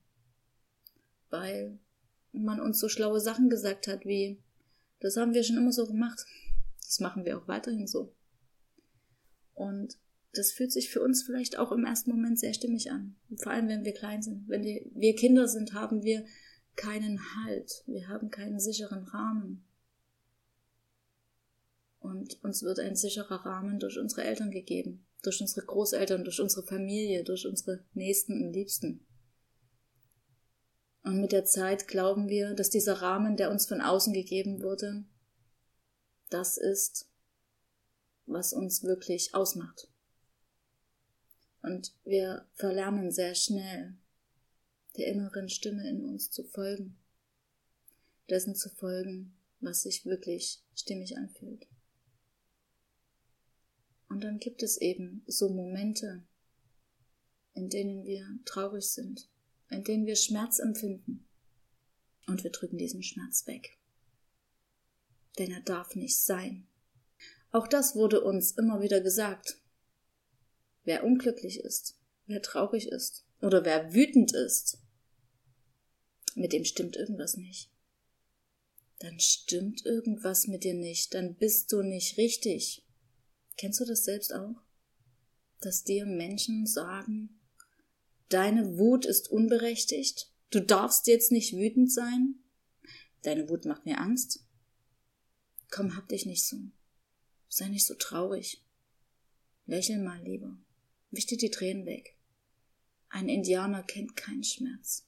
weil 1.30 1.78
man 2.32 2.60
uns 2.60 2.78
so 2.78 2.88
schlaue 2.88 3.20
Sachen 3.20 3.48
gesagt 3.48 3.86
hat 3.86 4.04
wie, 4.04 4.42
das 5.00 5.16
haben 5.16 5.34
wir 5.34 5.42
schon 5.42 5.56
immer 5.56 5.72
so 5.72 5.86
gemacht, 5.86 6.24
das 6.84 7.00
machen 7.00 7.24
wir 7.24 7.38
auch 7.38 7.48
weiterhin 7.48 7.86
so. 7.86 8.14
Und 9.54 9.98
das 10.32 10.52
fühlt 10.52 10.72
sich 10.72 10.90
für 10.90 11.02
uns 11.02 11.22
vielleicht 11.22 11.58
auch 11.58 11.72
im 11.72 11.84
ersten 11.84 12.10
Moment 12.10 12.38
sehr 12.38 12.54
stimmig 12.54 12.90
an. 12.90 13.16
Vor 13.36 13.52
allem, 13.52 13.68
wenn 13.68 13.84
wir 13.84 13.92
klein 13.92 14.22
sind. 14.22 14.48
Wenn 14.48 14.62
wir 14.62 15.14
Kinder 15.14 15.46
sind, 15.46 15.74
haben 15.74 16.02
wir 16.02 16.24
keinen 16.74 17.20
Halt. 17.36 17.82
Wir 17.86 18.08
haben 18.08 18.30
keinen 18.30 18.58
sicheren 18.58 19.04
Rahmen. 19.04 19.64
Und 21.98 22.42
uns 22.42 22.62
wird 22.62 22.80
ein 22.80 22.96
sicherer 22.96 23.44
Rahmen 23.44 23.78
durch 23.78 23.98
unsere 23.98 24.24
Eltern 24.24 24.50
gegeben. 24.50 25.06
Durch 25.22 25.40
unsere 25.40 25.66
Großeltern, 25.66 26.24
durch 26.24 26.40
unsere 26.40 26.66
Familie, 26.66 27.24
durch 27.24 27.46
unsere 27.46 27.84
Nächsten 27.92 28.42
und 28.42 28.52
Liebsten. 28.52 29.06
Und 31.04 31.20
mit 31.20 31.32
der 31.32 31.44
Zeit 31.44 31.88
glauben 31.88 32.28
wir, 32.28 32.54
dass 32.54 32.70
dieser 32.70 33.02
Rahmen, 33.02 33.36
der 33.36 33.50
uns 33.50 33.66
von 33.66 33.80
außen 33.80 34.12
gegeben 34.12 34.62
wurde, 34.62 35.04
das 36.30 36.56
ist, 36.56 37.08
was 38.24 38.52
uns 38.52 38.82
wirklich 38.82 39.34
ausmacht. 39.34 39.91
Und 41.62 41.94
wir 42.04 42.46
verlernen 42.54 43.10
sehr 43.10 43.34
schnell, 43.34 43.94
der 44.96 45.06
inneren 45.06 45.48
Stimme 45.48 45.88
in 45.88 46.04
uns 46.04 46.30
zu 46.30 46.44
folgen, 46.44 46.98
dessen 48.28 48.54
zu 48.54 48.68
folgen, 48.68 49.36
was 49.60 49.82
sich 49.82 50.04
wirklich 50.04 50.60
stimmig 50.74 51.16
anfühlt. 51.16 51.66
Und 54.08 54.24
dann 54.24 54.38
gibt 54.38 54.62
es 54.62 54.76
eben 54.76 55.22
so 55.26 55.48
Momente, 55.48 56.24
in 57.54 57.70
denen 57.70 58.04
wir 58.04 58.26
traurig 58.44 58.90
sind, 58.90 59.28
in 59.70 59.84
denen 59.84 60.04
wir 60.04 60.16
Schmerz 60.16 60.58
empfinden. 60.58 61.26
Und 62.26 62.44
wir 62.44 62.50
drücken 62.50 62.76
diesen 62.76 63.02
Schmerz 63.02 63.46
weg. 63.46 63.78
Denn 65.38 65.50
er 65.50 65.60
darf 65.60 65.94
nicht 65.96 66.18
sein. 66.18 66.66
Auch 67.52 67.66
das 67.66 67.94
wurde 67.94 68.20
uns 68.20 68.52
immer 68.52 68.80
wieder 68.80 69.00
gesagt. 69.00 69.61
Wer 70.84 71.04
unglücklich 71.04 71.60
ist, 71.60 71.98
wer 72.26 72.42
traurig 72.42 72.88
ist 72.88 73.24
oder 73.40 73.64
wer 73.64 73.94
wütend 73.94 74.32
ist, 74.32 74.78
mit 76.34 76.52
dem 76.52 76.64
stimmt 76.64 76.96
irgendwas 76.96 77.36
nicht. 77.36 77.70
Dann 78.98 79.18
stimmt 79.20 79.84
irgendwas 79.84 80.46
mit 80.46 80.64
dir 80.64 80.74
nicht, 80.74 81.14
dann 81.14 81.34
bist 81.34 81.72
du 81.72 81.82
nicht 81.82 82.16
richtig. 82.18 82.84
Kennst 83.56 83.80
du 83.80 83.84
das 83.84 84.04
selbst 84.04 84.32
auch? 84.32 84.62
Dass 85.60 85.84
dir 85.84 86.06
Menschen 86.06 86.66
sagen, 86.66 87.40
deine 88.28 88.78
Wut 88.78 89.04
ist 89.04 89.30
unberechtigt, 89.30 90.32
du 90.50 90.60
darfst 90.60 91.06
jetzt 91.06 91.32
nicht 91.32 91.52
wütend 91.56 91.92
sein, 91.92 92.36
deine 93.22 93.48
Wut 93.48 93.64
macht 93.64 93.84
mir 93.84 93.98
Angst. 93.98 94.44
Komm, 95.70 95.96
hab 95.96 96.08
dich 96.08 96.26
nicht 96.26 96.44
so. 96.44 96.56
Sei 97.48 97.68
nicht 97.68 97.86
so 97.86 97.94
traurig. 97.94 98.64
Lächel 99.66 99.98
mal 99.98 100.22
lieber. 100.22 100.58
Wisch 101.12 101.26
dir 101.26 101.36
die 101.36 101.50
Tränen 101.50 101.84
weg. 101.84 102.16
Ein 103.10 103.28
Indianer 103.28 103.82
kennt 103.82 104.16
keinen 104.16 104.42
Schmerz. 104.42 105.06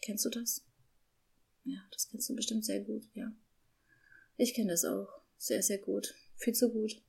Kennst 0.00 0.24
du 0.24 0.30
das? 0.30 0.64
Ja, 1.64 1.78
das 1.92 2.08
kennst 2.08 2.30
du 2.30 2.34
bestimmt 2.34 2.64
sehr 2.64 2.80
gut, 2.80 3.06
ja. 3.12 3.30
Ich 4.38 4.54
kenne 4.54 4.70
das 4.70 4.86
auch. 4.86 5.08
Sehr, 5.36 5.62
sehr 5.62 5.76
gut. 5.76 6.14
Viel 6.36 6.54
zu 6.54 6.72
gut. 6.72 7.02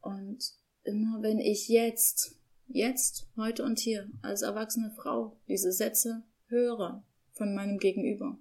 Und 0.00 0.52
immer 0.82 1.22
wenn 1.22 1.38
ich 1.38 1.68
jetzt, 1.68 2.36
jetzt, 2.66 3.28
heute 3.36 3.62
und 3.62 3.78
hier, 3.78 4.10
als 4.20 4.42
erwachsene 4.42 4.90
Frau 4.90 5.40
diese 5.46 5.70
Sätze 5.70 6.24
höre 6.48 7.04
von 7.34 7.54
meinem 7.54 7.78
Gegenüber, 7.78 8.36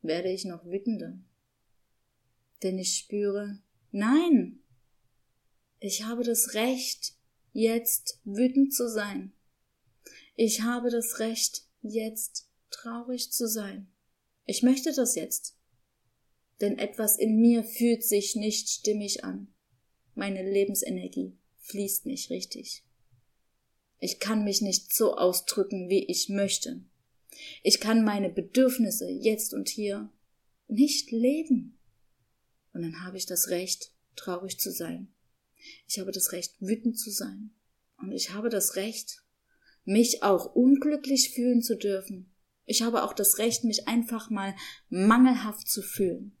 werde 0.00 0.32
ich 0.32 0.44
noch 0.44 0.64
wütender. 0.64 1.20
Denn 2.64 2.78
ich 2.78 2.96
spüre, 2.96 3.60
nein, 3.92 4.61
ich 5.82 6.04
habe 6.04 6.22
das 6.22 6.54
Recht, 6.54 7.14
jetzt 7.52 8.20
wütend 8.24 8.72
zu 8.72 8.88
sein. 8.88 9.32
Ich 10.36 10.62
habe 10.62 10.90
das 10.90 11.18
Recht, 11.18 11.64
jetzt 11.82 12.48
traurig 12.70 13.32
zu 13.32 13.48
sein. 13.48 13.88
Ich 14.46 14.62
möchte 14.62 14.92
das 14.92 15.16
jetzt. 15.16 15.58
Denn 16.60 16.78
etwas 16.78 17.18
in 17.18 17.40
mir 17.40 17.64
fühlt 17.64 18.04
sich 18.04 18.36
nicht 18.36 18.68
stimmig 18.68 19.24
an. 19.24 19.52
Meine 20.14 20.48
Lebensenergie 20.48 21.36
fließt 21.58 22.06
nicht 22.06 22.30
richtig. 22.30 22.84
Ich 23.98 24.20
kann 24.20 24.44
mich 24.44 24.62
nicht 24.62 24.94
so 24.94 25.16
ausdrücken, 25.16 25.88
wie 25.88 26.04
ich 26.04 26.28
möchte. 26.28 26.84
Ich 27.64 27.80
kann 27.80 28.04
meine 28.04 28.30
Bedürfnisse 28.30 29.08
jetzt 29.08 29.52
und 29.52 29.68
hier 29.68 30.12
nicht 30.68 31.10
leben. 31.10 31.76
Und 32.72 32.82
dann 32.82 33.04
habe 33.04 33.16
ich 33.16 33.26
das 33.26 33.48
Recht, 33.48 33.92
traurig 34.14 34.60
zu 34.60 34.70
sein. 34.70 35.12
Ich 35.86 35.98
habe 35.98 36.12
das 36.12 36.32
Recht, 36.32 36.54
wütend 36.60 36.98
zu 36.98 37.10
sein. 37.10 37.50
Und 37.98 38.12
ich 38.12 38.30
habe 38.30 38.48
das 38.48 38.76
Recht, 38.76 39.22
mich 39.84 40.22
auch 40.22 40.54
unglücklich 40.54 41.30
fühlen 41.30 41.62
zu 41.62 41.76
dürfen. 41.76 42.32
Ich 42.64 42.82
habe 42.82 43.02
auch 43.02 43.12
das 43.12 43.38
Recht, 43.38 43.64
mich 43.64 43.88
einfach 43.88 44.30
mal 44.30 44.54
mangelhaft 44.88 45.68
zu 45.68 45.82
fühlen. 45.82 46.36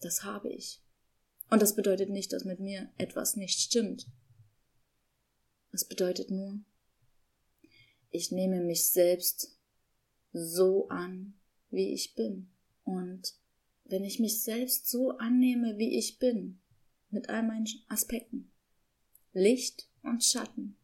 Das 0.00 0.24
habe 0.24 0.50
ich. 0.50 0.82
Und 1.50 1.62
das 1.62 1.76
bedeutet 1.76 2.10
nicht, 2.10 2.32
dass 2.32 2.44
mit 2.44 2.60
mir 2.60 2.90
etwas 2.98 3.36
nicht 3.36 3.60
stimmt. 3.60 4.06
Es 5.72 5.86
bedeutet 5.86 6.30
nur, 6.30 6.60
ich 8.10 8.32
nehme 8.32 8.62
mich 8.62 8.90
selbst 8.90 9.58
so 10.32 10.88
an, 10.88 11.34
wie 11.70 11.92
ich 11.92 12.14
bin. 12.14 12.50
Und 12.84 13.34
wenn 13.84 14.04
ich 14.04 14.18
mich 14.18 14.42
selbst 14.42 14.88
so 14.88 15.12
annehme, 15.18 15.78
wie 15.78 15.98
ich 15.98 16.18
bin, 16.18 16.60
mit 17.10 17.28
all 17.28 17.42
meinen 17.42 17.66
Aspekten, 17.88 18.50
Licht 19.32 19.88
und 20.02 20.24
Schatten, 20.24 20.76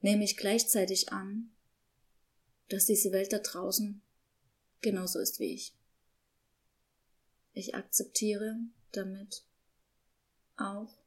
nehme 0.00 0.24
ich 0.24 0.36
gleichzeitig 0.36 1.12
an, 1.12 1.50
dass 2.68 2.86
diese 2.86 3.12
Welt 3.12 3.32
da 3.32 3.38
draußen 3.38 4.02
genauso 4.80 5.18
ist 5.18 5.40
wie 5.40 5.54
ich. 5.54 5.74
Ich 7.52 7.74
akzeptiere 7.74 8.56
damit 8.92 9.44
auch 10.56 10.98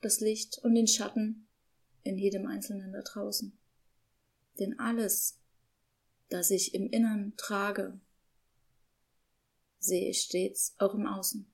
das 0.00 0.20
Licht 0.20 0.58
und 0.58 0.74
den 0.74 0.86
Schatten 0.86 1.48
in 2.02 2.18
jedem 2.18 2.46
Einzelnen 2.46 2.92
da 2.92 3.00
draußen. 3.02 3.56
Denn 4.58 4.78
alles, 4.78 5.40
das 6.28 6.50
ich 6.50 6.74
im 6.74 6.88
Innern 6.90 7.34
trage, 7.36 7.98
sehe 9.78 10.10
ich 10.10 10.22
stets 10.22 10.74
auch 10.78 10.94
im 10.94 11.06
Außen. 11.06 11.50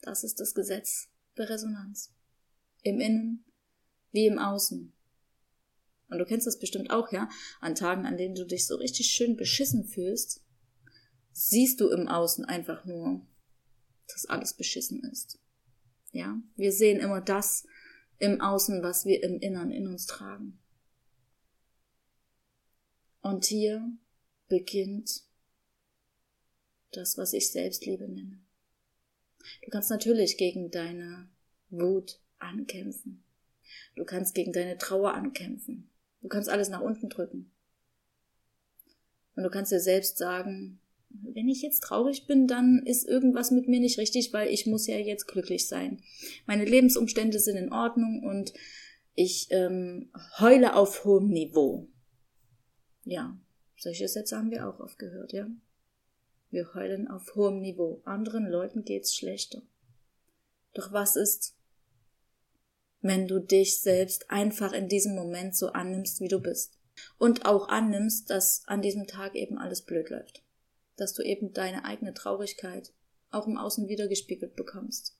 Das 0.00 0.24
ist 0.24 0.40
das 0.40 0.54
Gesetz 0.54 1.08
der 1.36 1.48
Resonanz. 1.48 2.12
Im 2.82 3.00
Innen 3.00 3.44
wie 4.12 4.26
im 4.26 4.38
Außen. 4.38 4.92
Und 6.08 6.18
du 6.18 6.24
kennst 6.24 6.46
das 6.46 6.58
bestimmt 6.58 6.90
auch, 6.90 7.12
ja? 7.12 7.28
An 7.60 7.74
Tagen, 7.74 8.06
an 8.06 8.16
denen 8.16 8.34
du 8.34 8.46
dich 8.46 8.66
so 8.66 8.76
richtig 8.76 9.08
schön 9.08 9.36
beschissen 9.36 9.84
fühlst, 9.84 10.44
siehst 11.32 11.80
du 11.80 11.90
im 11.90 12.08
Außen 12.08 12.44
einfach 12.44 12.84
nur, 12.84 13.26
dass 14.06 14.26
alles 14.26 14.54
beschissen 14.54 15.02
ist. 15.04 15.38
Ja? 16.12 16.40
Wir 16.54 16.72
sehen 16.72 17.00
immer 17.00 17.20
das 17.20 17.66
im 18.18 18.40
Außen, 18.40 18.82
was 18.82 19.04
wir 19.04 19.22
im 19.22 19.38
Innern 19.40 19.70
in 19.70 19.86
uns 19.86 20.06
tragen. 20.06 20.58
Und 23.20 23.44
hier 23.44 23.84
beginnt 24.48 25.24
das, 26.92 27.18
was 27.18 27.32
ich 27.32 27.50
Selbstliebe 27.50 28.08
nenne. 28.08 28.45
Du 29.62 29.70
kannst 29.70 29.90
natürlich 29.90 30.36
gegen 30.36 30.70
deine 30.70 31.28
Wut 31.70 32.20
ankämpfen. 32.38 33.24
Du 33.94 34.04
kannst 34.04 34.34
gegen 34.34 34.52
deine 34.52 34.78
Trauer 34.78 35.14
ankämpfen. 35.14 35.90
Du 36.22 36.28
kannst 36.28 36.48
alles 36.48 36.68
nach 36.68 36.80
unten 36.80 37.08
drücken. 37.08 37.50
Und 39.34 39.42
du 39.42 39.50
kannst 39.50 39.72
dir 39.72 39.80
selbst 39.80 40.18
sagen, 40.18 40.80
wenn 41.08 41.48
ich 41.48 41.62
jetzt 41.62 41.80
traurig 41.80 42.26
bin, 42.26 42.46
dann 42.46 42.82
ist 42.84 43.06
irgendwas 43.06 43.50
mit 43.50 43.68
mir 43.68 43.80
nicht 43.80 43.98
richtig, 43.98 44.32
weil 44.32 44.48
ich 44.48 44.66
muss 44.66 44.86
ja 44.86 44.96
jetzt 44.96 45.26
glücklich 45.26 45.68
sein. 45.68 46.02
Meine 46.46 46.64
Lebensumstände 46.64 47.38
sind 47.38 47.56
in 47.56 47.72
Ordnung 47.72 48.22
und 48.22 48.52
ich 49.14 49.48
ähm, 49.50 50.10
heule 50.38 50.74
auf 50.74 51.04
hohem 51.04 51.28
Niveau. 51.28 51.88
Ja, 53.04 53.38
solche 53.76 54.08
Sätze 54.08 54.36
haben 54.36 54.50
wir 54.50 54.68
auch 54.68 54.80
oft 54.80 54.98
gehört, 54.98 55.32
ja. 55.32 55.48
Wir 56.56 56.72
heulen 56.72 57.06
auf 57.06 57.34
hohem 57.34 57.60
Niveau. 57.60 58.00
Anderen 58.06 58.46
Leuten 58.46 58.82
geht's 58.82 59.14
schlechter. 59.14 59.60
Doch 60.72 60.90
was 60.90 61.14
ist, 61.14 61.54
wenn 63.02 63.28
du 63.28 63.40
dich 63.40 63.82
selbst 63.82 64.30
einfach 64.30 64.72
in 64.72 64.88
diesem 64.88 65.14
Moment 65.14 65.54
so 65.54 65.68
annimmst, 65.72 66.18
wie 66.20 66.28
du 66.28 66.40
bist? 66.40 66.78
Und 67.18 67.44
auch 67.44 67.68
annimmst, 67.68 68.30
dass 68.30 68.66
an 68.68 68.80
diesem 68.80 69.06
Tag 69.06 69.34
eben 69.34 69.58
alles 69.58 69.82
blöd 69.82 70.08
läuft. 70.08 70.46
Dass 70.96 71.12
du 71.12 71.22
eben 71.22 71.52
deine 71.52 71.84
eigene 71.84 72.14
Traurigkeit 72.14 72.94
auch 73.30 73.46
im 73.46 73.58
Außen 73.58 73.86
wiedergespiegelt 73.86 74.56
bekommst. 74.56 75.14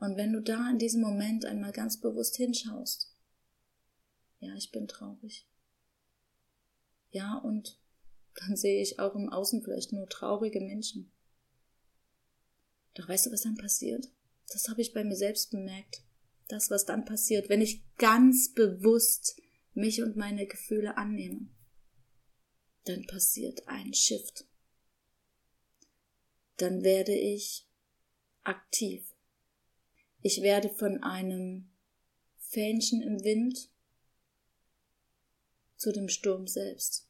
Und 0.00 0.16
wenn 0.16 0.32
du 0.32 0.40
da 0.40 0.70
in 0.70 0.78
diesem 0.78 1.02
Moment 1.02 1.44
einmal 1.44 1.72
ganz 1.72 2.00
bewusst 2.00 2.36
hinschaust, 2.36 3.14
ja, 4.38 4.54
ich 4.54 4.72
bin 4.72 4.88
traurig. 4.88 5.46
Ja, 7.10 7.36
und 7.36 7.78
dann 8.36 8.56
sehe 8.56 8.82
ich 8.82 8.98
auch 8.98 9.14
im 9.14 9.28
Außen 9.30 9.62
vielleicht 9.62 9.92
nur 9.92 10.08
traurige 10.08 10.60
Menschen. 10.60 11.10
Doch 12.94 13.08
weißt 13.08 13.26
du, 13.26 13.32
was 13.32 13.42
dann 13.42 13.56
passiert? 13.56 14.08
Das 14.48 14.68
habe 14.68 14.80
ich 14.80 14.92
bei 14.92 15.04
mir 15.04 15.16
selbst 15.16 15.50
bemerkt. 15.50 16.02
Das, 16.48 16.70
was 16.70 16.84
dann 16.84 17.04
passiert, 17.04 17.48
wenn 17.48 17.60
ich 17.60 17.82
ganz 17.96 18.52
bewusst 18.54 19.40
mich 19.74 20.02
und 20.02 20.16
meine 20.16 20.46
Gefühle 20.46 20.96
annehme, 20.96 21.48
dann 22.84 23.04
passiert 23.06 23.66
ein 23.66 23.92
Shift. 23.92 24.46
Dann 26.56 26.84
werde 26.84 27.14
ich 27.14 27.66
aktiv. 28.44 29.14
Ich 30.22 30.40
werde 30.40 30.70
von 30.70 31.02
einem 31.02 31.70
Fähnchen 32.38 33.02
im 33.02 33.22
Wind 33.24 33.70
zu 35.76 35.92
dem 35.92 36.08
Sturm 36.08 36.46
selbst. 36.46 37.05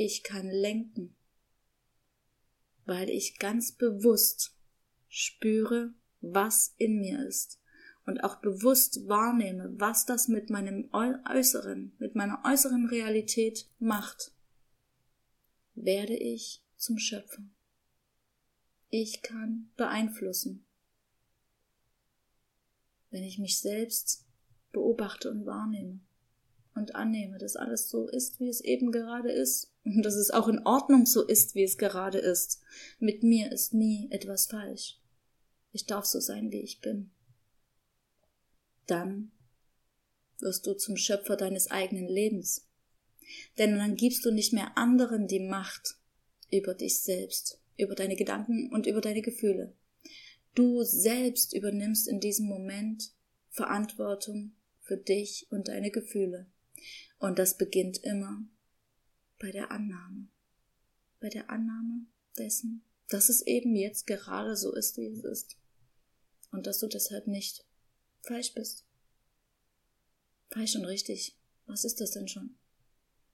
Ich 0.00 0.22
kann 0.22 0.48
lenken, 0.48 1.16
weil 2.84 3.10
ich 3.10 3.40
ganz 3.40 3.72
bewusst 3.72 4.56
spüre, 5.08 5.92
was 6.20 6.72
in 6.78 7.00
mir 7.00 7.26
ist 7.26 7.60
und 8.06 8.22
auch 8.22 8.36
bewusst 8.36 9.08
wahrnehme, 9.08 9.72
was 9.76 10.06
das 10.06 10.28
mit 10.28 10.50
meinem 10.50 10.88
Äußeren, 10.92 11.96
mit 11.98 12.14
meiner 12.14 12.40
äußeren 12.44 12.86
Realität 12.86 13.68
macht, 13.80 14.30
werde 15.74 16.14
ich 16.14 16.62
zum 16.76 16.96
Schöpfer. 16.98 17.42
Ich 18.90 19.22
kann 19.22 19.72
beeinflussen, 19.76 20.64
wenn 23.10 23.24
ich 23.24 23.40
mich 23.40 23.58
selbst 23.58 24.28
beobachte 24.70 25.28
und 25.28 25.44
wahrnehme 25.44 25.98
und 26.78 26.94
annehme, 26.94 27.38
dass 27.38 27.56
alles 27.56 27.88
so 27.88 28.08
ist, 28.08 28.40
wie 28.40 28.48
es 28.48 28.60
eben 28.60 28.92
gerade 28.92 29.30
ist 29.30 29.72
und 29.84 30.02
dass 30.02 30.14
es 30.14 30.30
auch 30.30 30.48
in 30.48 30.60
Ordnung 30.66 31.06
so 31.06 31.26
ist, 31.26 31.54
wie 31.54 31.64
es 31.64 31.76
gerade 31.76 32.18
ist. 32.18 32.60
Mit 32.98 33.22
mir 33.22 33.52
ist 33.52 33.74
nie 33.74 34.08
etwas 34.10 34.46
falsch. 34.46 35.00
Ich 35.72 35.86
darf 35.86 36.06
so 36.06 36.20
sein, 36.20 36.50
wie 36.50 36.60
ich 36.60 36.80
bin. 36.80 37.10
Dann 38.86 39.32
wirst 40.40 40.66
du 40.66 40.74
zum 40.74 40.96
Schöpfer 40.96 41.36
deines 41.36 41.70
eigenen 41.70 42.08
Lebens. 42.08 42.66
Denn 43.58 43.76
dann 43.76 43.96
gibst 43.96 44.24
du 44.24 44.30
nicht 44.30 44.52
mehr 44.52 44.76
anderen 44.78 45.26
die 45.26 45.40
Macht 45.40 45.96
über 46.50 46.74
dich 46.74 47.02
selbst, 47.02 47.60
über 47.76 47.94
deine 47.94 48.16
Gedanken 48.16 48.72
und 48.72 48.86
über 48.86 49.00
deine 49.00 49.20
Gefühle. 49.20 49.74
Du 50.54 50.82
selbst 50.82 51.54
übernimmst 51.54 52.08
in 52.08 52.20
diesem 52.20 52.46
Moment 52.46 53.12
Verantwortung 53.50 54.52
für 54.80 54.96
dich 54.96 55.46
und 55.50 55.68
deine 55.68 55.90
Gefühle. 55.90 56.46
Und 57.18 57.38
das 57.38 57.56
beginnt 57.56 57.98
immer 58.04 58.44
bei 59.38 59.50
der 59.50 59.70
Annahme. 59.70 60.28
Bei 61.20 61.28
der 61.28 61.50
Annahme 61.50 62.06
dessen, 62.36 62.84
dass 63.08 63.28
es 63.28 63.42
eben 63.42 63.74
jetzt 63.74 64.06
gerade 64.06 64.56
so 64.56 64.74
ist, 64.74 64.96
wie 64.96 65.06
es 65.06 65.24
ist. 65.24 65.56
Und 66.50 66.66
dass 66.66 66.78
du 66.78 66.86
deshalb 66.86 67.26
nicht 67.26 67.64
falsch 68.22 68.54
bist. 68.54 68.84
Falsch 70.50 70.76
und 70.76 70.84
richtig. 70.84 71.36
Was 71.66 71.84
ist 71.84 72.00
das 72.00 72.12
denn 72.12 72.28
schon? 72.28 72.56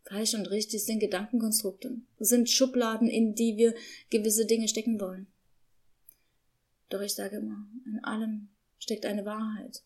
Falsch 0.05 0.35
und 0.35 0.51
richtig 0.51 0.85
sind 0.85 1.01
Gedankenkonstrukte, 1.01 1.97
sind 2.19 2.51
Schubladen, 2.51 3.09
in 3.09 3.35
die 3.35 3.57
wir 3.57 3.75
gewisse 4.11 4.45
Dinge 4.45 4.69
stecken 4.69 5.01
wollen. 5.01 5.27
Doch 6.91 7.01
ich 7.01 7.15
sage 7.15 7.37
immer, 7.37 7.67
in 7.87 8.05
allem 8.05 8.51
steckt 8.79 9.07
eine 9.07 9.25
Wahrheit. 9.25 9.83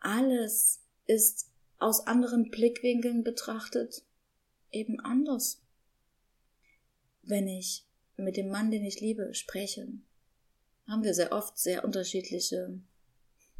Alles 0.00 0.80
ist 1.06 1.50
aus 1.78 2.06
anderen 2.06 2.50
Blickwinkeln 2.50 3.24
betrachtet 3.24 4.04
eben 4.70 5.00
anders. 5.00 5.62
Wenn 7.22 7.48
ich 7.48 7.86
mit 8.16 8.36
dem 8.36 8.48
Mann, 8.48 8.70
den 8.70 8.84
ich 8.84 9.00
liebe, 9.00 9.34
spreche, 9.34 9.88
haben 10.86 11.04
wir 11.04 11.14
sehr 11.14 11.32
oft 11.32 11.58
sehr 11.58 11.84
unterschiedliche 11.84 12.80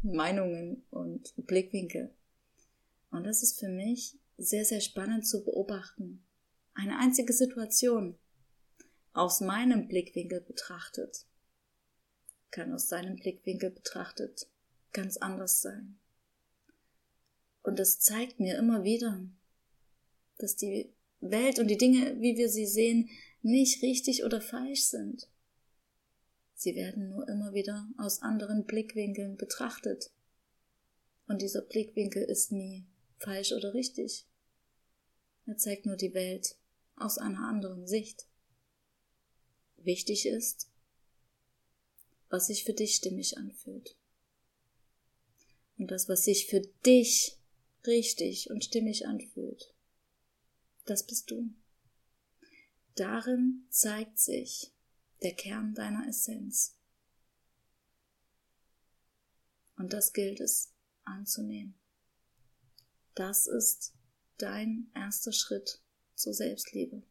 Meinungen 0.03 0.85
und 0.91 1.35
Blickwinkel. 1.47 2.15
Und 3.11 3.25
das 3.25 3.43
ist 3.43 3.59
für 3.59 3.69
mich 3.69 4.19
sehr, 4.37 4.65
sehr 4.65 4.81
spannend 4.81 5.27
zu 5.27 5.45
beobachten. 5.45 6.25
Eine 6.75 6.99
einzige 6.99 7.33
Situation 7.33 8.17
aus 9.13 9.41
meinem 9.41 9.89
Blickwinkel 9.89 10.41
betrachtet 10.41 11.27
kann 12.51 12.73
aus 12.73 12.89
seinem 12.89 13.17
Blickwinkel 13.17 13.71
betrachtet 13.71 14.49
ganz 14.93 15.17
anders 15.19 15.61
sein. 15.61 15.99
Und 17.69 17.79
das 17.79 18.01
zeigt 18.01 18.41
mir 18.41 18.57
immer 18.57 18.83
wieder, 18.83 19.21
dass 20.39 20.57
die 20.57 20.91
Welt 21.21 21.59
und 21.59 21.69
die 21.69 21.77
Dinge, 21.77 22.19
wie 22.19 22.39
wir 22.39 22.49
sie 22.49 22.65
sehen, 22.65 23.11
nicht 23.43 23.83
richtig 23.83 24.25
oder 24.25 24.41
falsch 24.41 24.85
sind. 24.85 25.29
Sie 26.55 26.75
werden 26.75 27.11
nur 27.11 27.29
immer 27.29 27.53
wieder 27.53 27.87
aus 27.99 28.23
anderen 28.23 28.65
Blickwinkeln 28.65 29.37
betrachtet. 29.37 30.11
Und 31.27 31.43
dieser 31.43 31.61
Blickwinkel 31.61 32.23
ist 32.23 32.53
nie 32.53 32.87
falsch 33.19 33.53
oder 33.53 33.75
richtig. 33.75 34.27
Er 35.45 35.59
zeigt 35.59 35.85
nur 35.85 35.97
die 35.97 36.15
Welt 36.15 36.57
aus 36.97 37.19
einer 37.19 37.47
anderen 37.47 37.87
Sicht. 37.87 38.29
Wichtig 39.77 40.25
ist, 40.25 40.71
was 42.31 42.47
sich 42.47 42.65
für 42.65 42.73
dich 42.73 42.95
stimmig 42.95 43.37
anfühlt. 43.37 43.95
Und 45.77 45.91
das, 45.91 46.09
was 46.09 46.25
sich 46.25 46.47
für 46.47 46.63
dich 46.87 47.38
richtig 47.87 48.51
und 48.51 48.65
stimmig 48.65 49.07
anfühlt, 49.07 49.75
das 50.85 51.07
bist 51.07 51.31
du. 51.31 51.51
Darin 52.95 53.67
zeigt 53.71 54.19
sich 54.19 54.73
der 55.23 55.35
Kern 55.35 55.75
deiner 55.75 56.09
Essenz. 56.09 56.77
Und 59.77 59.93
das 59.93 60.13
gilt 60.13 60.41
es 60.41 60.73
anzunehmen. 61.05 61.79
Das 63.15 63.47
ist 63.47 63.95
dein 64.39 64.91
erster 64.95 65.33
Schritt 65.33 65.81
zur 66.15 66.35
Selbstliebe. 66.35 67.03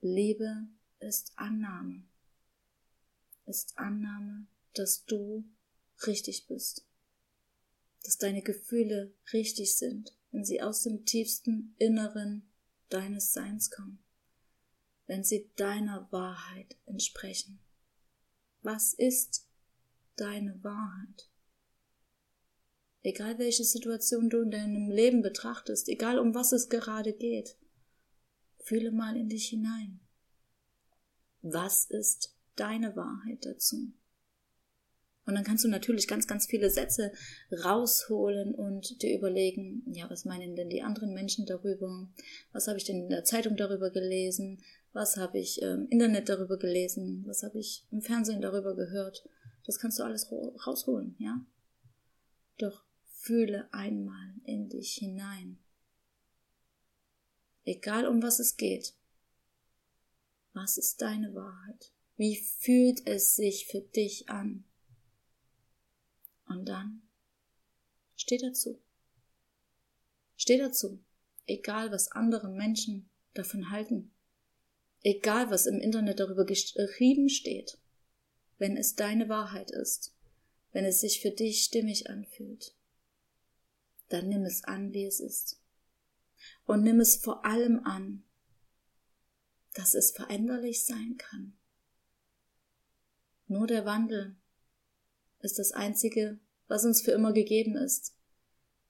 Liebe 0.00 0.68
ist 1.00 1.32
Annahme. 1.36 2.04
Ist 3.46 3.76
Annahme, 3.78 4.46
dass 4.74 5.04
du 5.04 5.44
richtig 6.06 6.46
bist. 6.46 6.86
Dass 8.04 8.18
deine 8.18 8.42
Gefühle 8.42 9.12
richtig 9.32 9.76
sind, 9.76 10.16
wenn 10.30 10.44
sie 10.44 10.62
aus 10.62 10.82
dem 10.82 11.04
tiefsten 11.04 11.74
Inneren 11.78 12.48
deines 12.88 13.32
Seins 13.32 13.70
kommen. 13.70 13.98
Wenn 15.06 15.24
sie 15.24 15.50
deiner 15.56 16.08
Wahrheit 16.12 16.76
entsprechen. 16.86 17.58
Was 18.62 18.94
ist 18.94 19.46
deine 20.16 20.62
Wahrheit? 20.62 21.28
Egal 23.02 23.38
welche 23.38 23.64
Situation 23.64 24.30
du 24.30 24.40
in 24.40 24.50
deinem 24.50 24.90
Leben 24.90 25.20
betrachtest, 25.20 25.88
egal 25.88 26.18
um 26.18 26.34
was 26.34 26.52
es 26.52 26.70
gerade 26.70 27.12
geht, 27.12 27.58
fühle 28.60 28.92
mal 28.92 29.14
in 29.16 29.28
dich 29.28 29.48
hinein. 29.48 30.00
Was 31.42 31.84
ist 31.90 32.34
deine 32.56 32.96
Wahrheit 32.96 33.44
dazu? 33.44 33.92
Und 35.26 35.34
dann 35.34 35.44
kannst 35.44 35.64
du 35.64 35.68
natürlich 35.68 36.06
ganz, 36.06 36.26
ganz 36.26 36.46
viele 36.46 36.70
Sätze 36.70 37.12
rausholen 37.64 38.54
und 38.54 39.02
dir 39.02 39.16
überlegen, 39.16 39.82
ja, 39.92 40.08
was 40.10 40.24
meinen 40.24 40.54
denn 40.54 40.68
die 40.68 40.82
anderen 40.82 41.14
Menschen 41.14 41.46
darüber? 41.46 42.08
Was 42.52 42.68
habe 42.68 42.78
ich 42.78 42.84
denn 42.84 43.04
in 43.04 43.08
der 43.08 43.24
Zeitung 43.24 43.56
darüber 43.56 43.90
gelesen? 43.90 44.62
Was 44.92 45.16
habe 45.16 45.38
ich 45.38 45.62
im 45.62 45.88
Internet 45.88 46.28
darüber 46.28 46.58
gelesen? 46.58 47.24
Was 47.26 47.42
habe 47.42 47.58
ich 47.58 47.86
im 47.90 48.02
Fernsehen 48.02 48.42
darüber 48.42 48.76
gehört? 48.76 49.26
Das 49.66 49.78
kannst 49.78 49.98
du 49.98 50.02
alles 50.02 50.30
rausholen, 50.30 51.16
ja? 51.18 51.44
Doch 52.58 52.84
Fühle 53.24 53.72
einmal 53.72 54.34
in 54.44 54.68
dich 54.68 54.96
hinein. 54.96 55.58
Egal 57.64 58.06
um 58.06 58.22
was 58.22 58.38
es 58.38 58.58
geht. 58.58 58.92
Was 60.52 60.76
ist 60.76 61.00
deine 61.00 61.34
Wahrheit? 61.34 61.90
Wie 62.18 62.36
fühlt 62.36 63.06
es 63.06 63.34
sich 63.34 63.66
für 63.66 63.80
dich 63.80 64.28
an? 64.28 64.64
Und 66.46 66.66
dann 66.66 67.02
steh 68.16 68.38
dazu. 68.38 68.80
Steh 70.36 70.58
dazu. 70.58 71.02
Egal 71.46 71.90
was 71.90 72.10
andere 72.12 72.48
Menschen 72.48 73.08
davon 73.34 73.70
halten. 73.70 74.12
Egal 75.02 75.50
was 75.50 75.66
im 75.66 75.78
Internet 75.80 76.20
darüber 76.20 76.44
geschrieben 76.44 77.28
steht. 77.28 77.78
Wenn 78.58 78.76
es 78.76 78.94
deine 78.94 79.28
Wahrheit 79.28 79.70
ist. 79.70 80.14
Wenn 80.72 80.84
es 80.84 81.00
sich 81.00 81.20
für 81.20 81.30
dich 81.30 81.64
stimmig 81.64 82.08
anfühlt 82.08 82.74
dann 84.08 84.28
nimm 84.28 84.44
es 84.44 84.64
an, 84.64 84.92
wie 84.92 85.04
es 85.04 85.20
ist. 85.20 85.60
Und 86.66 86.82
nimm 86.82 87.00
es 87.00 87.16
vor 87.16 87.44
allem 87.44 87.80
an, 87.84 88.24
dass 89.72 89.94
es 89.94 90.12
veränderlich 90.12 90.84
sein 90.84 91.16
kann. 91.16 91.56
Nur 93.46 93.66
der 93.66 93.84
Wandel 93.84 94.36
ist 95.44 95.58
das 95.58 95.72
Einzige, 95.72 96.40
was 96.66 96.84
uns 96.84 97.02
für 97.02 97.12
immer 97.12 97.32
gegeben 97.32 97.76
ist. 97.76 98.16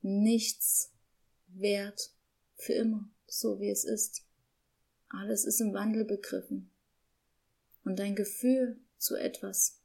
Nichts 0.01 0.93
wert 1.49 2.15
für 2.57 2.75
immer, 2.75 3.11
so 3.27 3.59
wie 3.61 3.71
es 3.71 3.85
ist. 3.85 4.25
Alles 5.09 5.45
ist 5.45 5.61
im 5.61 5.75
Wandel 5.75 6.05
begriffen. 6.05 6.71
Und 7.85 7.99
dein 7.99 8.15
Gefühl 8.15 8.81
zu 8.99 9.17
etwas 9.17 9.81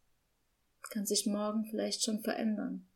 kann 0.92 1.06
sich 1.06 1.26
morgen 1.26 1.66
vielleicht 1.70 2.04
schon 2.04 2.22
verändern. 2.22 2.88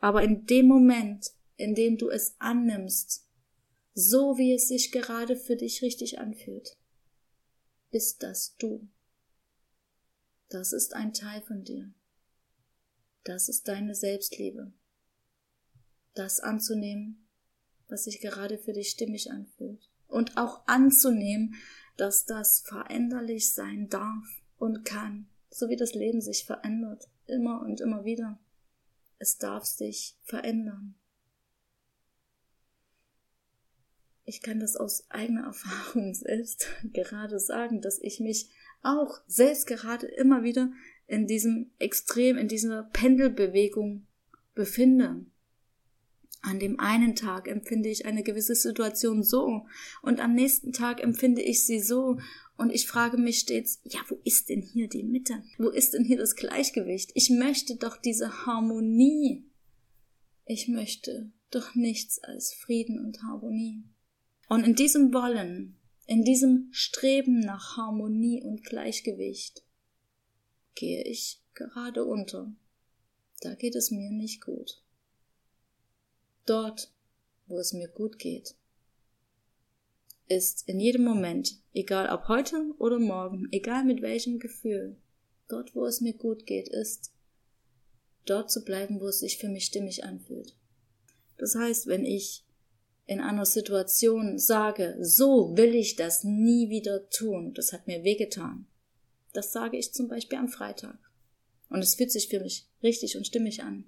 Aber 0.00 0.22
in 0.22 0.46
dem 0.46 0.66
Moment, 0.66 1.30
indem 1.56 1.96
du 1.96 2.10
es 2.10 2.34
annimmst, 2.38 3.28
so 3.94 4.36
wie 4.38 4.54
es 4.54 4.68
sich 4.68 4.92
gerade 4.92 5.36
für 5.36 5.56
dich 5.56 5.82
richtig 5.82 6.18
anfühlt, 6.18 6.76
bist 7.90 8.22
das 8.22 8.56
du. 8.56 8.88
Das 10.48 10.72
ist 10.72 10.94
ein 10.94 11.12
Teil 11.12 11.42
von 11.42 11.64
dir. 11.64 11.92
Das 13.24 13.48
ist 13.48 13.68
deine 13.68 13.94
Selbstliebe. 13.94 14.72
Das 16.14 16.40
anzunehmen, 16.40 17.28
was 17.88 18.04
sich 18.04 18.20
gerade 18.20 18.58
für 18.58 18.72
dich 18.72 18.90
stimmig 18.90 19.30
anfühlt. 19.30 19.88
Und 20.08 20.36
auch 20.36 20.66
anzunehmen, 20.66 21.54
dass 21.96 22.24
das 22.24 22.60
veränderlich 22.60 23.52
sein 23.52 23.88
darf 23.88 24.24
und 24.58 24.84
kann, 24.84 25.28
so 25.50 25.68
wie 25.68 25.76
das 25.76 25.94
Leben 25.94 26.20
sich 26.20 26.44
verändert, 26.44 27.08
immer 27.26 27.60
und 27.60 27.80
immer 27.80 28.04
wieder. 28.04 28.38
Es 29.18 29.38
darf 29.38 29.64
sich 29.64 30.16
verändern. 30.22 30.96
ich 34.30 34.42
kann 34.42 34.60
das 34.60 34.76
aus 34.76 35.10
eigener 35.10 35.44
Erfahrung 35.46 36.14
selbst 36.14 36.68
gerade 36.92 37.38
sagen, 37.38 37.80
dass 37.82 37.98
ich 37.98 38.20
mich 38.20 38.48
auch 38.82 39.20
selbst 39.26 39.66
gerade 39.66 40.06
immer 40.06 40.42
wieder 40.42 40.72
in 41.10 41.26
diesem 41.26 41.72
Extrem, 41.78 42.38
in 42.38 42.46
dieser 42.46 42.84
Pendelbewegung 42.84 44.06
befinde. 44.54 45.26
An 46.40 46.60
dem 46.60 46.78
einen 46.78 47.16
Tag 47.16 47.48
empfinde 47.48 47.88
ich 47.88 48.06
eine 48.06 48.22
gewisse 48.22 48.54
Situation 48.54 49.22
so 49.22 49.66
und 50.02 50.20
am 50.20 50.34
nächsten 50.34 50.72
Tag 50.72 51.02
empfinde 51.02 51.42
ich 51.42 51.64
sie 51.64 51.80
so 51.80 52.18
und 52.56 52.70
ich 52.70 52.86
frage 52.86 53.18
mich 53.18 53.40
stets, 53.40 53.80
ja, 53.84 54.00
wo 54.08 54.18
ist 54.24 54.48
denn 54.48 54.62
hier 54.62 54.88
die 54.88 55.02
Mitte? 55.02 55.42
Wo 55.58 55.68
ist 55.68 55.94
denn 55.94 56.04
hier 56.04 56.16
das 56.16 56.36
Gleichgewicht? 56.36 57.10
Ich 57.14 57.28
möchte 57.28 57.76
doch 57.76 57.96
diese 57.96 58.46
Harmonie. 58.46 59.44
Ich 60.46 60.68
möchte 60.68 61.32
doch 61.50 61.74
nichts 61.74 62.20
als 62.20 62.54
Frieden 62.54 63.04
und 63.04 63.22
Harmonie. 63.22 63.82
Und 64.48 64.64
in 64.64 64.76
diesem 64.76 65.12
Wollen, 65.12 65.76
in 66.06 66.22
diesem 66.22 66.68
Streben 66.70 67.40
nach 67.40 67.76
Harmonie 67.76 68.42
und 68.42 68.64
Gleichgewicht 68.64 69.64
gehe 70.74 71.02
ich 71.02 71.40
gerade 71.54 72.04
unter. 72.04 72.52
Da 73.40 73.54
geht 73.54 73.74
es 73.74 73.90
mir 73.90 74.10
nicht 74.10 74.42
gut. 74.44 74.82
Dort, 76.46 76.92
wo 77.46 77.58
es 77.58 77.72
mir 77.72 77.88
gut 77.88 78.18
geht, 78.18 78.54
ist 80.28 80.68
in 80.68 80.78
jedem 80.78 81.04
Moment, 81.04 81.56
egal 81.74 82.08
ob 82.08 82.28
heute 82.28 82.72
oder 82.78 82.98
morgen, 82.98 83.48
egal 83.50 83.84
mit 83.84 84.00
welchem 84.00 84.38
Gefühl, 84.38 84.96
dort, 85.48 85.74
wo 85.74 85.86
es 85.86 86.00
mir 86.00 86.14
gut 86.14 86.46
geht, 86.46 86.68
ist, 86.68 87.12
dort 88.26 88.50
zu 88.50 88.64
bleiben, 88.64 89.00
wo 89.00 89.08
es 89.08 89.20
sich 89.20 89.38
für 89.38 89.48
mich 89.48 89.64
stimmig 89.64 90.04
anfühlt. 90.04 90.54
Das 91.36 91.54
heißt, 91.54 91.86
wenn 91.86 92.04
ich 92.04 92.44
in 93.06 93.20
einer 93.20 93.46
Situation 93.46 94.38
sage, 94.38 94.96
so 95.00 95.56
will 95.56 95.74
ich 95.74 95.96
das 95.96 96.22
nie 96.22 96.70
wieder 96.70 97.08
tun, 97.10 97.54
das 97.54 97.72
hat 97.72 97.88
mir 97.88 98.04
wehgetan. 98.04 98.66
Das 99.32 99.52
sage 99.52 99.76
ich 99.76 99.92
zum 99.92 100.08
Beispiel 100.08 100.38
am 100.38 100.48
Freitag. 100.48 100.98
Und 101.68 101.80
es 101.80 101.94
fühlt 101.94 102.10
sich 102.10 102.28
für 102.28 102.40
mich 102.40 102.68
richtig 102.82 103.16
und 103.16 103.26
stimmig 103.26 103.62
an. 103.62 103.84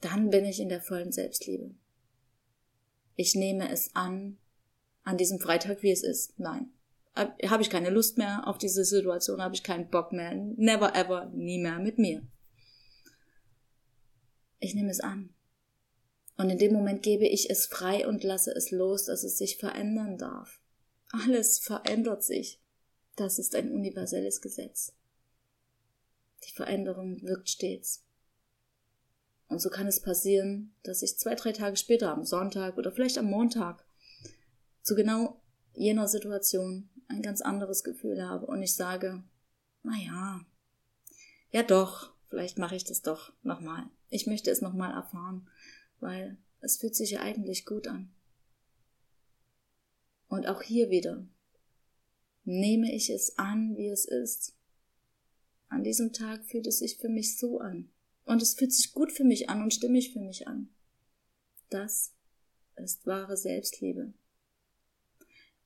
Dann 0.00 0.30
bin 0.30 0.44
ich 0.44 0.60
in 0.60 0.68
der 0.68 0.80
vollen 0.80 1.12
Selbstliebe. 1.12 1.74
Ich 3.16 3.34
nehme 3.34 3.70
es 3.70 3.94
an, 3.94 4.38
an 5.02 5.18
diesem 5.18 5.40
Freitag, 5.40 5.82
wie 5.82 5.90
es 5.90 6.02
ist. 6.02 6.38
Nein. 6.38 6.72
Habe 7.14 7.62
ich 7.62 7.70
keine 7.70 7.90
Lust 7.90 8.18
mehr 8.18 8.46
auf 8.46 8.56
diese 8.56 8.84
Situation, 8.84 9.42
habe 9.42 9.54
ich 9.54 9.62
keinen 9.62 9.90
Bock 9.90 10.12
mehr. 10.12 10.32
Never 10.34 10.94
ever, 10.94 11.26
nie 11.34 11.58
mehr 11.58 11.78
mit 11.78 11.98
mir. 11.98 12.22
Ich 14.60 14.74
nehme 14.74 14.90
es 14.90 15.00
an. 15.00 15.34
Und 16.36 16.48
in 16.48 16.58
dem 16.58 16.72
Moment 16.72 17.02
gebe 17.02 17.26
ich 17.26 17.50
es 17.50 17.66
frei 17.66 18.06
und 18.06 18.22
lasse 18.24 18.52
es 18.52 18.70
los, 18.70 19.06
dass 19.06 19.24
es 19.24 19.36
sich 19.36 19.58
verändern 19.58 20.16
darf. 20.16 20.60
Alles 21.10 21.58
verändert 21.58 22.22
sich. 22.22 22.62
Das 23.16 23.38
ist 23.38 23.54
ein 23.54 23.72
universelles 23.72 24.40
Gesetz. 24.40 24.94
Die 26.44 26.52
Veränderung 26.52 27.22
wirkt 27.22 27.48
stets. 27.48 28.04
Und 29.48 29.60
so 29.60 29.68
kann 29.68 29.86
es 29.86 30.00
passieren, 30.00 30.74
dass 30.82 31.02
ich 31.02 31.18
zwei, 31.18 31.34
drei 31.34 31.52
Tage 31.52 31.76
später, 31.76 32.12
am 32.12 32.24
Sonntag 32.24 32.78
oder 32.78 32.92
vielleicht 32.92 33.18
am 33.18 33.26
Montag, 33.26 33.84
zu 34.82 34.94
genau 34.94 35.40
jener 35.74 36.08
Situation 36.08 36.88
ein 37.08 37.22
ganz 37.22 37.40
anderes 37.40 37.84
Gefühl 37.84 38.22
habe 38.22 38.46
und 38.46 38.62
ich 38.62 38.74
sage, 38.74 39.22
na 39.82 39.96
ja, 39.96 40.40
ja 41.50 41.62
doch, 41.62 42.14
vielleicht 42.28 42.58
mache 42.58 42.76
ich 42.76 42.84
das 42.84 43.02
doch 43.02 43.32
nochmal. 43.42 43.84
Ich 44.08 44.26
möchte 44.26 44.50
es 44.50 44.60
nochmal 44.60 44.92
erfahren 44.92 45.48
weil 46.00 46.38
es 46.60 46.78
fühlt 46.78 46.96
sich 46.96 47.12
ja 47.12 47.20
eigentlich 47.20 47.64
gut 47.64 47.86
an. 47.86 48.12
Und 50.28 50.46
auch 50.46 50.62
hier 50.62 50.90
wieder 50.90 51.26
nehme 52.44 52.94
ich 52.94 53.10
es 53.10 53.38
an, 53.38 53.76
wie 53.76 53.88
es 53.88 54.04
ist. 54.04 54.54
An 55.68 55.84
diesem 55.84 56.12
Tag 56.12 56.44
fühlt 56.44 56.66
es 56.66 56.78
sich 56.80 56.96
für 56.96 57.08
mich 57.08 57.36
so 57.38 57.60
an. 57.60 57.90
Und 58.24 58.42
es 58.42 58.54
fühlt 58.54 58.72
sich 58.72 58.92
gut 58.92 59.12
für 59.12 59.24
mich 59.24 59.48
an 59.48 59.62
und 59.62 59.74
stimmig 59.74 60.12
für 60.12 60.20
mich 60.20 60.46
an. 60.46 60.68
Das 61.68 62.12
ist 62.76 63.06
wahre 63.06 63.36
Selbstliebe. 63.36 64.12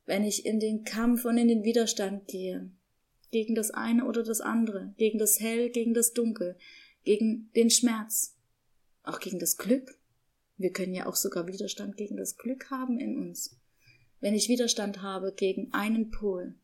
Wenn 0.07 0.25
ich 0.25 0.45
in 0.45 0.61
den 0.61 0.85
Kampf 0.85 1.25
und 1.25 1.39
in 1.39 1.49
den 1.49 1.65
Widerstand 1.65 2.29
gehe, 2.29 2.71
gegen 3.31 3.55
das 3.55 3.71
eine 3.71 4.05
oder 4.05 4.23
das 4.23 4.41
andere, 4.41 4.95
gegen 4.97 5.19
das 5.19 5.41
Hell, 5.41 5.71
gegen 5.71 5.95
das 5.95 6.13
Dunkel, 6.13 6.57
gegen 7.03 7.51
den 7.57 7.71
Schmerz, 7.71 8.37
auch 9.03 9.21
gegen 9.21 9.39
das 9.39 9.57
Glück. 9.57 9.99
Wir 10.57 10.73
können 10.73 10.95
ja 10.95 11.07
auch 11.07 11.17
sogar 11.17 11.47
Widerstand 11.47 11.97
gegen 11.97 12.17
das 12.17 12.37
Glück 12.37 12.71
haben 12.71 12.99
in 12.99 13.19
uns. 13.19 13.59
Wenn 14.21 14.35
ich 14.35 14.49
Widerstand 14.49 15.03
habe 15.03 15.33
gegen 15.33 15.73
einen 15.73 16.11
Pol, 16.11 16.55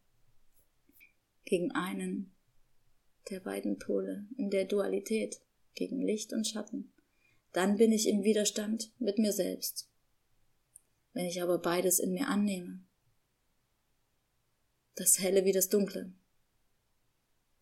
gegen 1.50 1.72
einen 1.72 2.32
der 3.28 3.40
beiden 3.40 3.76
Pole 3.76 4.24
in 4.36 4.50
der 4.50 4.66
Dualität, 4.66 5.40
gegen 5.74 6.00
Licht 6.00 6.32
und 6.32 6.46
Schatten, 6.46 6.92
dann 7.52 7.76
bin 7.76 7.90
ich 7.90 8.06
im 8.06 8.22
Widerstand 8.22 8.92
mit 9.00 9.18
mir 9.18 9.32
selbst. 9.32 9.90
Wenn 11.12 11.26
ich 11.26 11.42
aber 11.42 11.58
beides 11.58 11.98
in 11.98 12.12
mir 12.12 12.28
annehme, 12.28 12.84
das 14.94 15.18
Helle 15.18 15.44
wie 15.44 15.50
das 15.50 15.68
Dunkle, 15.68 16.12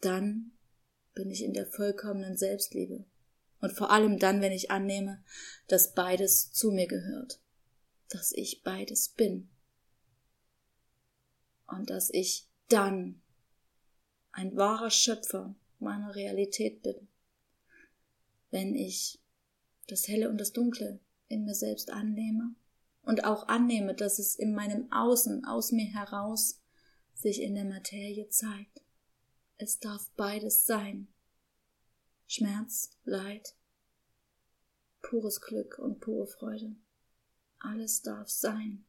dann 0.02 0.52
bin 1.14 1.30
ich 1.30 1.42
in 1.42 1.54
der 1.54 1.66
vollkommenen 1.66 2.36
Selbstliebe. 2.36 3.06
Und 3.60 3.72
vor 3.72 3.90
allem 3.90 4.18
dann, 4.18 4.42
wenn 4.42 4.52
ich 4.52 4.70
annehme, 4.70 5.24
dass 5.66 5.94
beides 5.94 6.52
zu 6.52 6.72
mir 6.72 6.88
gehört, 6.88 7.40
dass 8.10 8.32
ich 8.32 8.62
beides 8.62 9.08
bin. 9.08 9.48
Und 11.66 11.88
dass 11.88 12.10
ich 12.10 12.46
dann 12.68 13.22
ein 14.38 14.56
wahrer 14.56 14.90
Schöpfer 14.90 15.56
meiner 15.80 16.14
Realität 16.14 16.82
bin. 16.82 17.08
Wenn 18.52 18.76
ich 18.76 19.20
das 19.88 20.06
Helle 20.06 20.30
und 20.30 20.38
das 20.38 20.52
Dunkle 20.52 21.00
in 21.26 21.44
mir 21.44 21.56
selbst 21.56 21.90
annehme 21.90 22.54
und 23.02 23.24
auch 23.24 23.48
annehme, 23.48 23.94
dass 23.94 24.20
es 24.20 24.36
in 24.36 24.54
meinem 24.54 24.92
Außen, 24.92 25.44
aus 25.44 25.72
mir 25.72 25.86
heraus, 25.86 26.60
sich 27.14 27.42
in 27.42 27.56
der 27.56 27.64
Materie 27.64 28.28
zeigt. 28.28 28.80
Es 29.56 29.80
darf 29.80 30.08
beides 30.16 30.66
sein. 30.66 31.08
Schmerz, 32.28 32.90
Leid, 33.02 33.56
pures 35.02 35.40
Glück 35.40 35.80
und 35.80 35.98
pure 35.98 36.28
Freude. 36.28 36.76
Alles 37.58 38.02
darf 38.02 38.28
sein. 38.28 38.84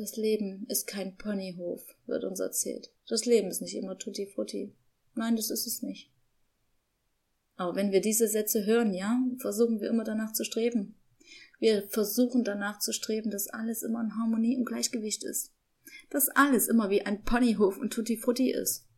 Das 0.00 0.16
Leben 0.16 0.64
ist 0.70 0.86
kein 0.86 1.14
Ponyhof, 1.18 1.84
wird 2.06 2.24
uns 2.24 2.40
erzählt. 2.40 2.90
Das 3.06 3.26
Leben 3.26 3.48
ist 3.48 3.60
nicht 3.60 3.76
immer 3.76 3.98
tutti 3.98 4.26
frutti. 4.26 4.74
Nein, 5.14 5.36
das 5.36 5.50
ist 5.50 5.66
es 5.66 5.82
nicht. 5.82 6.10
Aber 7.56 7.76
wenn 7.76 7.92
wir 7.92 8.00
diese 8.00 8.26
Sätze 8.26 8.64
hören, 8.64 8.94
ja, 8.94 9.20
versuchen 9.36 9.78
wir 9.78 9.90
immer 9.90 10.04
danach 10.04 10.32
zu 10.32 10.42
streben. 10.42 10.98
Wir 11.58 11.86
versuchen 11.86 12.44
danach 12.44 12.78
zu 12.78 12.94
streben, 12.94 13.30
dass 13.30 13.48
alles 13.48 13.82
immer 13.82 14.00
in 14.00 14.16
Harmonie 14.16 14.56
und 14.56 14.64
Gleichgewicht 14.64 15.22
ist. 15.22 15.52
Dass 16.08 16.30
alles 16.30 16.68
immer 16.68 16.88
wie 16.88 17.02
ein 17.02 17.22
Ponyhof 17.22 17.76
und 17.76 17.92
tutti 17.92 18.16
frutti 18.16 18.50
ist. 18.50 18.88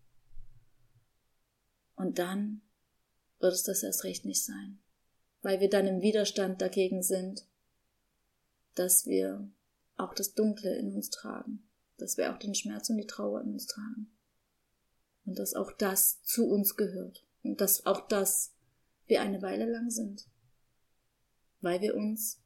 Und 1.97 2.21
dann 2.21 2.63
wird 3.41 3.55
es 3.55 3.65
das 3.65 3.83
erst 3.83 4.05
recht 4.05 4.25
nicht 4.25 4.45
sein. 4.45 4.79
Weil 5.41 5.59
wir 5.59 5.69
dann 5.69 5.89
im 5.89 6.01
Widerstand 6.01 6.63
dagegen 6.63 7.03
sind, 7.03 7.49
dass 8.77 9.07
wir 9.07 9.51
auch 10.03 10.15
das 10.15 10.35
Dunkle 10.35 10.77
in 10.77 10.93
uns 10.93 11.11
tragen, 11.11 11.63
dass 11.99 12.17
wir 12.17 12.33
auch 12.33 12.39
den 12.39 12.55
Schmerz 12.55 12.91
und 12.91 12.97
die 12.97 13.07
Trauer 13.07 13.41
in 13.43 13.53
uns 13.53 13.67
tragen. 13.67 14.11
Und 15.25 15.39
dass 15.39 15.55
auch 15.55 15.73
das 15.73 16.23
zu 16.23 16.49
uns 16.49 16.77
gehört. 16.77 17.25
Und 17.43 17.61
dass 17.61 17.87
auch 17.87 18.09
das 18.09 18.55
wir 19.07 19.23
eine 19.23 19.41
Weile 19.43 19.71
lang 19.71 19.91
sind. 19.91 20.27
Weil 21.61 21.81
wir 21.81 21.95
uns 21.95 22.41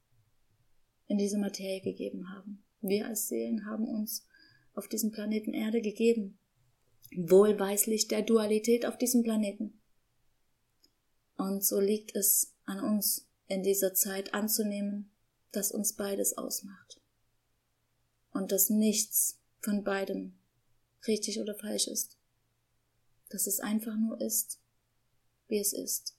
in 1.07 1.17
diese 1.17 1.39
Materie 1.39 1.81
gegeben 1.81 2.29
haben. 2.29 2.63
Wir 2.81 3.07
als 3.07 3.27
Seelen 3.27 3.65
haben 3.65 3.87
uns 3.87 4.27
auf 4.75 4.87
diesem 4.87 5.11
Planeten 5.11 5.53
Erde 5.53 5.81
gegeben. 5.81 6.37
Wohlweislich 7.15 8.07
der 8.07 8.21
Dualität 8.21 8.85
auf 8.85 8.97
diesem 8.97 9.23
Planeten. 9.23 9.81
Und 11.35 11.63
so 11.63 11.79
liegt 11.79 12.15
es 12.15 12.53
an 12.65 12.79
uns 12.79 13.27
in 13.47 13.63
dieser 13.63 13.93
Zeit 13.93 14.33
anzunehmen, 14.33 15.11
dass 15.51 15.71
uns 15.71 15.93
beides 15.93 16.37
ausmacht 16.37 17.01
und 18.37 18.51
dass 18.51 18.69
nichts 18.69 19.39
von 19.59 19.83
beidem 19.83 20.37
richtig 21.07 21.39
oder 21.39 21.55
falsch 21.55 21.87
ist. 21.87 22.17
Dass 23.29 23.47
es 23.47 23.59
einfach 23.59 23.95
nur 23.97 24.21
ist, 24.21 24.61
wie 25.47 25.59
es 25.59 25.73
ist. 25.73 26.15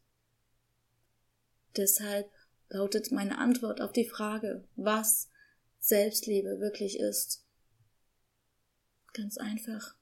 Deshalb 1.77 2.31
lautet 2.69 3.13
meine 3.13 3.39
Antwort 3.39 3.81
auf 3.81 3.93
die 3.93 4.09
Frage, 4.09 4.67
was 4.77 5.31
Selbstliebe 5.79 6.61
wirklich 6.61 6.99
ist. 6.99 7.47
Ganz 9.13 9.39
einfach. 9.39 9.97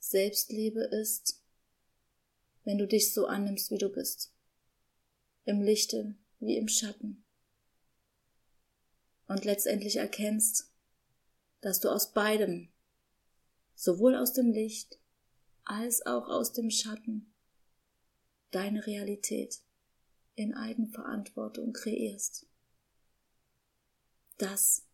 Selbstliebe 0.00 0.82
ist, 0.82 1.40
wenn 2.64 2.78
du 2.78 2.86
dich 2.86 3.14
so 3.14 3.26
annimmst, 3.26 3.70
wie 3.70 3.78
du 3.78 3.88
bist. 3.88 4.32
Im 5.44 5.62
Lichte 5.62 6.16
wie 6.40 6.56
im 6.56 6.66
Schatten. 6.66 7.24
Und 9.26 9.44
letztendlich 9.44 9.96
erkennst, 9.96 10.71
dass 11.62 11.80
du 11.80 11.88
aus 11.88 12.12
beidem, 12.12 12.68
sowohl 13.74 14.14
aus 14.14 14.34
dem 14.34 14.52
Licht 14.52 14.98
als 15.64 16.04
auch 16.04 16.28
aus 16.28 16.52
dem 16.52 16.70
Schatten, 16.70 17.32
deine 18.50 18.86
Realität 18.86 19.62
in 20.34 20.54
Eigenverantwortung 20.54 21.72
kreierst. 21.72 22.46
Das 24.38 24.84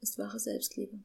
ist 0.00 0.18
wahre 0.18 0.38
Selbstliebe. 0.38 1.02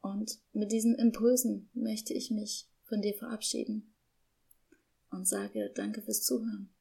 Und 0.00 0.40
mit 0.52 0.72
diesen 0.72 0.94
Impulsen 0.96 1.70
möchte 1.72 2.14
ich 2.14 2.30
mich 2.30 2.68
von 2.84 3.00
dir 3.00 3.14
verabschieden 3.14 3.94
und 5.10 5.28
sage 5.28 5.70
danke 5.74 6.02
fürs 6.02 6.22
Zuhören. 6.22 6.74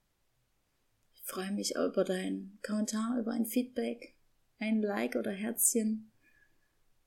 Ich 1.14 1.22
freue 1.24 1.52
mich 1.52 1.76
über 1.76 2.04
deinen 2.04 2.60
Kommentar, 2.66 3.20
über 3.20 3.32
ein 3.32 3.46
Feedback, 3.46 4.17
ein 4.60 4.82
Like 4.82 5.16
oder 5.16 5.32
Herzchen 5.32 6.12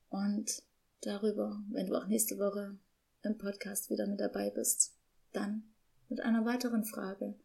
und 0.09 0.63
darüber, 1.01 1.61
wenn 1.69 1.87
du 1.87 1.95
auch 1.95 2.07
nächste 2.07 2.37
Woche 2.37 2.77
im 3.23 3.37
Podcast 3.37 3.89
wieder 3.89 4.07
mit 4.07 4.19
dabei 4.19 4.49
bist, 4.49 4.95
dann 5.31 5.63
mit 6.09 6.21
einer 6.21 6.45
weiteren 6.45 6.83
Frage, 6.83 7.35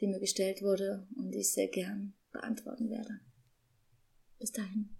die 0.00 0.06
mir 0.06 0.20
gestellt 0.20 0.62
wurde 0.62 1.06
und 1.16 1.30
die 1.32 1.40
ich 1.40 1.52
sehr 1.52 1.68
gern 1.68 2.14
beantworten 2.32 2.90
werde. 2.90 3.20
Bis 4.38 4.52
dahin. 4.52 4.96